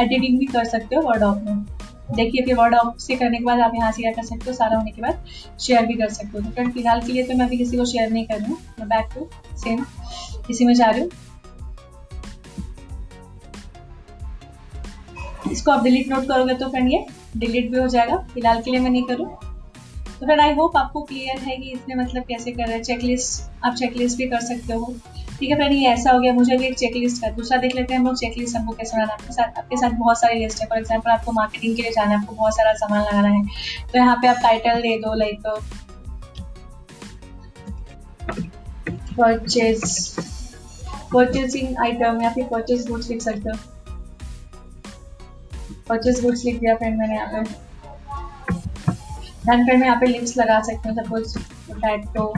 एडिटिंग 0.00 0.38
भी 0.38 0.46
कर 0.46 0.64
सकते 0.66 0.96
हो 0.96 1.02
वर्ड 1.02 1.22
ऑफ़ 1.22 1.38
में। 1.40 1.64
देखिए 2.08 2.44
फिर 2.44 2.54
वर्ड 2.54 2.74
ऑफ़ 2.74 2.98
से 3.02 3.16
करने 3.16 3.38
के 3.38 3.44
बाद 3.44 3.60
आप 3.60 3.72
यहाँ 3.74 3.90
से 3.92 4.02
क्या 4.02 4.10
कर 4.12 4.24
सकते 4.24 4.50
हो, 4.50 4.56
सारा 4.56 4.76
होने 4.76 4.90
के 4.90 5.02
बाद 5.02 5.24
शेयर 5.60 5.86
भी 5.86 5.94
कर 5.94 6.08
सकते 6.10 6.38
हो। 6.38 6.44
तो 6.44 6.50
फ्रेंड 6.50 6.72
फ़िलहाल 6.74 7.00
के 7.00 7.12
लिए 7.12 7.22
तो 7.22 7.34
मैं 7.34 7.46
अभी 7.46 7.56
किसी 7.58 7.76
को 7.76 7.84
शेयर 7.86 8.10
नहीं 8.10 8.26
कर 8.26 8.38
रही 8.38 8.50
हूँ, 8.50 8.58
मैं 8.78 8.88
बैक 8.88 9.08
टू 9.14 9.28
सेम 9.58 9.84
इसी 10.50 10.64
में 10.64 10.74
जा 10.74 10.90
रही 10.90 11.00
हूँ। 11.00 11.10
इसको 15.52 15.70
आप 15.72 15.82
डिलीट 15.84 16.08
नोट 16.08 16.28
करोगे 16.28 16.54
तो 16.54 16.68
फ्रेंड 16.70 16.92
ये 16.92 17.04
डिलीट 17.36 17.70
भी 17.70 17.78
हो 17.78 17.86
जाएगा। 17.88 18.16
फ़िलहाल 18.34 18.62
के 18.62 18.70
लिए 18.70 18.80
मैं 18.80 18.90
नहीं 18.90 19.02
करूँ 19.04 19.26
तो 20.10 20.26
फिर 20.26 20.40
आई 20.40 20.54
होप 20.54 20.76
आपको 20.76 21.02
क्लियर 21.02 21.38
है 21.40 21.56
कि 21.56 21.70
इसमें 21.72 21.94
मतलब 21.96 22.24
कैसे 22.28 22.52
कर 22.52 22.66
रहे 22.66 22.74
हैं। 22.74 22.82
चेकलिस्ट 22.84 23.64
आप 23.64 23.74
चेकलिस्ट 23.74 24.18
भी 24.18 24.26
कर 24.28 24.40
सकते 24.42 24.74
हो। 24.74 24.94
ठीक 25.38 25.50
है 25.50 25.56
फ्रेंड 25.56 25.72
ये 25.72 25.88
ऐसा 25.88 26.10
हो 26.10 26.18
गया, 26.20 26.32
मुझे 26.32 26.56
भी 26.56 26.66
एक 26.66 26.76
चेकलिस्ट 26.78 27.22
का 27.22 27.30
दूसरा 27.32 27.58
देख 27.60 27.74
लेते 27.74 27.94
हैं 27.94 28.00
हम 28.00 28.06
लोग 28.06 28.16
चेकलिस्ट 28.18 28.56
हमको 28.56 28.72
कैसे 28.74 28.96
बनाना 28.96 29.12
आपके 29.12 29.32
साथ 29.32 29.58
आपके 29.58 29.76
साथ 29.76 29.90
बहुत 29.98 30.20
सारी 30.20 30.38
लिस्ट 30.38 30.62
है। 30.62 30.66
फॉर 30.68 30.78
एग्ज़ाम्पल 30.78 31.10
आपको 31.10 31.32
मार्केटिंग 31.32 31.76
के 31.76 31.82
लिए 31.82 31.90
जाना 31.92 32.10
है, 32.10 32.20
आपको 32.20 32.34
बहुत 32.34 32.56
सारा 32.56 32.72
सामान 32.76 33.02
लगाना 33.02 33.28
है। 33.28 33.42
तो 33.82 33.98
यहाँ 33.98 34.16
पे 34.22 34.28
आप 34.28 34.36
टाइटल 34.42 34.80
दे 34.82 34.96
दो 34.98 35.14
लाइक 35.14 35.42
परचेज 39.18 39.82
परचेसिंग 41.12 41.76
आइटम 41.82 42.20
या 42.22 42.30
फिर 42.30 42.44
परचेज 42.46 42.88
गुड्स 42.88 43.08
लिख 43.10 43.22
सकते 43.22 43.50
हो। 43.50 43.56
परचेज 45.88 46.22
गुड्स 46.22 46.44
लिख 46.44 46.58
दिया 46.60 46.74
फ्रेंड 46.76 46.98
मैंने 46.98 47.14
यहाँ 47.14 47.42
पे। 47.44 47.64
देन 49.46 49.64
फिर 49.66 49.76
मैं 49.76 49.86
यहाँ 49.86 50.00
पे 50.00 50.06
लिंक्स 50.06 50.36
लगा 50.36 50.60
सकती 50.62 50.88
हूँ 50.88 50.96
सपोज़ 50.96 51.38
पोटैटो 51.38 52.32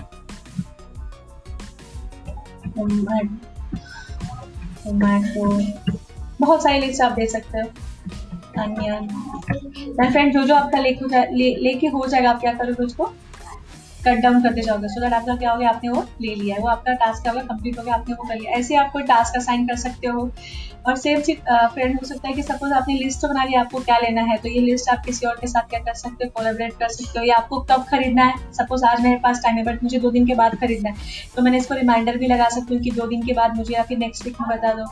टोमेटो 4.84 5.92
बहुत 6.40 6.62
सारे 6.62 6.78
लिस्ट 6.80 7.02
आप 7.02 7.12
दे 7.12 7.26
सकते 7.26 7.58
हो। 7.58 7.64
अनियन 8.62 9.08
फ्रेंड 10.10 10.32
जो 10.32 10.44
जो 10.44 10.54
आपका 10.54 10.78
लेके 10.78 11.36
ले, 11.36 11.54
लेके 11.56 11.86
हो 11.86 12.06
जाएगा 12.06 12.30
आप 12.30 12.40
क्या 12.40 12.52
करोगे 12.52 12.84
उसको? 12.84 13.12
कट 13.98 14.18
डाउन 14.22 14.42
करते 14.42 14.62
जाओगे। 14.62 14.88
सो 14.88 15.00
दैट 15.00 15.12
आपका 15.12 15.34
क्या 15.36 15.50
हो 15.50 15.58
गया? 15.58 15.68
आपने 15.68 15.90
वो 15.90 16.04
ले 16.20 16.34
लिया 16.34 16.56
है। 16.56 16.62
वो 16.62 16.68
आपका 16.68 16.92
टास्क 16.94 17.22
क्या 17.22 17.32
होगा 17.32 17.44
कंप्लीट 17.44 17.78
हो 17.78 17.84
गया। 17.84 17.94
आपने 17.94 18.14
वो 18.14 18.24
कर 18.24 18.34
लिया। 18.34 18.52
ऐसे 18.52 18.76
आप 18.76 18.90
कोई 18.92 19.02
टास्क 19.04 19.36
असाइन 19.36 19.66
कर 19.66 19.76
सकते 19.78 20.08
हो। 20.08 20.30
और 20.86 20.96
सेम 20.96 21.20
चीज़ 21.20 21.38
फ्रेंड 21.72 21.94
हो 21.94 22.06
सकता 22.06 22.28
है 22.28 22.34
कि 22.34 22.42
सपोज़ 22.42 22.72
आपने 22.72 22.94
लिस्ट 22.94 23.24
बना 23.26 23.44
लिया 23.44 23.60
आपको 23.60 23.78
क्या 23.80 23.96
लेना 23.98 24.22
है? 24.22 24.36
तो 24.36 24.48
ये 24.48 24.60
लिस्ट 24.60 24.88
आप 24.90 25.02
किसी 25.06 25.26
और 25.26 25.36
के 25.40 25.46
साथ 25.46 25.68
क्या 25.70 25.80
कर 25.80 25.94
सकते 25.94 26.24
हो? 26.24 26.30
कोलेबरेट 26.36 26.72
कर 26.72 26.88
सकते 26.88 27.18
हो। 27.18 27.24
या 27.24 27.36
आपको 27.36 27.60
कब 27.70 27.84
खरीदना 27.90 28.24
है? 28.24 28.52
सपोज़ 28.52 28.84
आज 28.84 29.00
मेरे 29.00 29.18
पास 29.18 29.42
टाइम 29.44 29.56
है 29.56 29.64
बट 29.64 29.82
मुझे 29.82 29.98
दो 29.98 30.10
दिन 30.10 30.26
के 30.26 30.34
बाद 30.34 30.54
खरीदना 30.56 30.90
है। 30.90 30.96
तो 31.36 31.42
मैंने 31.42 31.58
इसको 31.58 31.74
रिमाइंडर 31.74 32.18
भी 32.18 32.26
लगा 32.26 32.48
सकती 32.48 32.74
हूँ 32.74 32.82
कि 32.82 32.90
दो 32.90 33.06
दिन 33.06 33.22
के 33.22 33.32
बाद 33.32 33.56
मुझे 33.56 33.74
या 33.74 33.82
फिर 33.82 33.98
नेक्स्ट 33.98 34.24
वीक 34.24 34.40
में 34.40 34.48
बता 34.50 34.72
दो। 34.72 34.82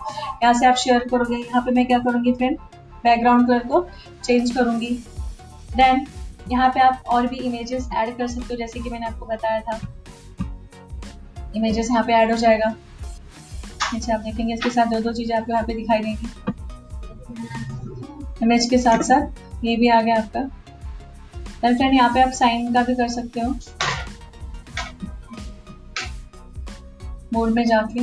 यहाँ 0.42 0.52
से 0.54 0.66
आप 0.66 0.76
शेयर 0.76 1.08
करोगे। 1.10 1.36
यहाँ 1.36 1.62
पे 1.62 1.70
मैं 1.70 1.86
क्या 1.86 1.98
करूँगी 1.98 2.32
फ्रेंड 2.32 2.58
बैकग्राउंड 3.04 3.46
कलर 3.48 3.66
को 3.68 3.86
चेंज 4.24 4.50
करूँगी। 4.50 4.90
देन 5.76 6.06
यहाँ 6.50 6.68
पे 6.70 6.80
आप 6.80 7.02
और 7.06 7.26
भी 7.26 7.36
इमेजेस 7.38 7.88
ऐड 7.96 8.16
कर 8.16 8.26
सकते 8.28 8.54
हो, 8.54 8.56
जैसे 8.56 8.80
कि 8.80 8.90
मैंने 8.90 9.06
आपको 9.06 9.26
बताया 9.26 9.60
था। 9.60 9.78
इमेजेस 11.56 11.90
यहाँ 11.90 12.02
पे 12.04 12.12
ऐड 12.12 12.30
हो 12.30 12.36
जाएगा। 12.38 12.68
नीचे 13.94 14.12
आप 14.12 14.20
देखेंगे, 14.20 14.54
इसके 14.54 14.70
साथ 14.70 14.86
दो 14.86 15.00
दो 15.00 15.12
चीज़ें 15.12 15.36
आपको 15.36 15.52
यहाँ 15.52 15.64
पे 15.64 15.74
दिखाई 15.74 15.98
देंगी। 16.00 16.28
इमेज 18.42 18.68
के 18.70 18.78
साथ 18.78 19.02
साथ 19.02 19.64
ये 19.64 19.76
भी 19.76 19.88
आ 19.88 20.00
गया 20.00 20.16
आपका। 20.16 20.40
देन 21.62 21.76
फ्रेंड 21.76 21.94
यहाँ 21.94 22.12
पे 22.14 22.22
आप 22.22 22.30
साइन 22.32 22.72
का 22.72 22.82
भी 22.82 22.94
कर 22.94 23.08
सकते 23.08 23.40
हो। 23.40 23.54
मोड 27.32 27.50
में 27.50 27.64
जाके। 27.66 28.00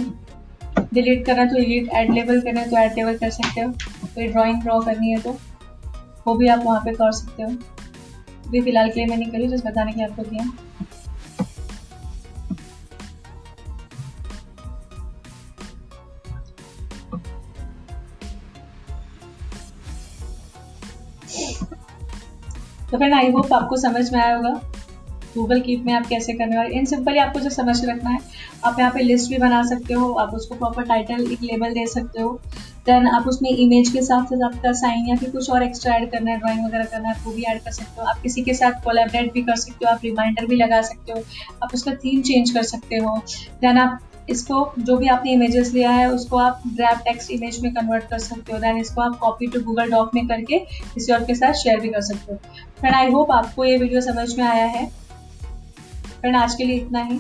डिलीट 0.94 1.26
करना 1.26 1.46
तो 1.46 1.56
डिलीट 1.56 1.90
एड 1.96 2.12
लेबल 2.14 2.42
करना 2.42 2.62
है 2.62 2.70
तो 2.70 2.78
एड 2.78 2.96
लेबल 2.96 3.18
कर 3.18 3.30
सकते 3.32 3.62
हो। 3.62 3.72
कोई 4.06 4.28
ड्राइंग 4.28 4.62
ड्रॉ 4.64 4.80
करनी 4.82 5.12
है 5.12 5.20
तो 5.22 5.38
वो 6.28 6.36
भी 6.36 6.48
आप 6.48 6.64
वहाँ 6.66 6.80
पे 6.86 6.92
कर 6.94 7.12
सकते 7.12 7.44
हो। 7.44 7.50
अभी 8.54 8.62
फ़िलहाल 8.62 8.90
के 8.90 9.00
लिए 9.00 9.06
मैंने 9.10 9.26
करी 9.26 9.48
जस्ट 9.48 9.66
बताने 9.66 9.92
के 9.92 10.04
आपको 10.04 10.24
दिया 10.24 10.44
तो 22.92 22.98
फ्रेंड 22.98 23.14
आई 23.14 23.32
होप 23.32 23.54
आपको 23.54 23.78
समझ 23.78 24.12
में 24.14 24.20
आया 24.22 24.36
होगा। 24.36 24.54
गूगल 25.36 25.60
कीप 25.62 25.86
में 25.86 25.94
आप 25.94 26.06
कैसे 26.08 26.34
करने 26.34 26.58
वाले, 26.58 26.70
इन 26.70 26.86
सिंपली 26.86 27.18
आपको 27.20 27.40
जो 27.40 27.50
समझ 27.52 27.84
रखना 27.86 28.10
है, 28.10 28.20
आप 28.66 28.80
यहाँ 28.80 28.92
पे 28.92 29.02
लिस्ट 29.02 29.30
भी 29.30 29.38
बना 29.40 29.64
सकते 29.66 29.94
हो, 29.94 30.12
आप 30.14 30.34
उसको 30.36 30.56
प्रॉपर 30.56 30.84
टाइटल 30.86 31.32
एक 31.32 31.44
लेबल 31.44 31.74
दे 31.74 31.86
सकते 31.90 32.22
हो 32.22 32.40
देन 32.88 33.08
आप 33.08 33.28
उसमें 33.28 33.50
इमेज 33.50 33.90
के 33.90 34.02
साथ 34.02 34.26
साथ 34.26 34.42
आपका 34.46 34.72
साइन 34.76 35.08
या 35.10 35.16
फिर 35.16 35.30
कुछ 35.32 35.50
और 35.50 35.64
एक्स्ट्रा 35.64 35.94
ऐड 35.96 36.10
करना 36.12 36.32
है 36.32 36.38
ड्राइंग 36.40 36.66
वगैरह 36.66 36.86
करना 36.86 37.10
है, 37.10 37.16
वो 37.26 37.32
भी 37.34 37.44
ऐड 37.44 37.62
कर 37.64 37.72
सकते 37.72 38.02
हो। 38.02 38.08
आप 38.08 38.18
किसी 38.22 38.42
के 38.44 38.54
साथ 38.54 38.84
कोलेबरेट 38.84 39.32
भी 39.34 39.42
कर 39.42 39.56
सकते 39.56 39.86
हो, 39.86 39.92
आप 39.92 40.00
रिमाइंडर 40.04 40.46
भी 40.46 40.56
लगा 40.56 40.82
सकते 40.82 41.12
हो, 41.12 41.24
आप 41.64 41.74
उसका 41.74 41.94
थीम 41.96 42.22
चेंज 42.22 42.52
कर 42.52 42.64
सकते 42.64 42.96
हो। 42.96 43.16
देन 43.62 43.78
आप 43.78 44.00
इसको 44.30 44.58
जो 44.80 44.98
भी 44.98 45.08
आपने 45.08 45.32
इमेजेस 45.34 45.72
लिया 45.74 45.92
है, 45.92 46.10
उसको 46.10 46.38
आप 46.38 46.62
ग्रैप 46.68 47.00
टेक्स्ट 47.06 47.32
इमेज 47.32 47.60
में 47.64 47.74
कन्वर्ट 47.74 48.10
कर 48.10 48.20
सकते 48.20 48.54
हो 48.54 48.60
देन 48.60 48.78
इसको 48.78 49.02
आप 49.02 49.18
कॉपी 49.20 49.48
टू 49.48 49.60
गूगल 49.62 49.92
डॉक 49.92 50.12
में 50.16 50.28
करके 50.28 50.60
किसी 50.60 51.14
और 51.14 51.24
के 51.24 51.36
साथ 51.36 51.54
शेयर 51.54 51.80
भी 51.80 51.90
कर 51.90 52.02
सकते 52.02 52.34
हो। 52.34 52.38
फ्रेंड 52.80 52.96
आई 52.96 53.12
होप 53.12 53.32
आपको 53.32 53.66
ये 53.66 53.78
वीडियो 53.78 54.02
समझ 54.02 54.28
में 54.38 54.46
आया 54.46 54.66
है। 54.68 54.86
फ्रेंड 56.24 56.36
आज 56.38 56.54
के 56.56 56.64
लिए 56.64 56.76
इतना 56.76 57.02
ही। 57.04 57.20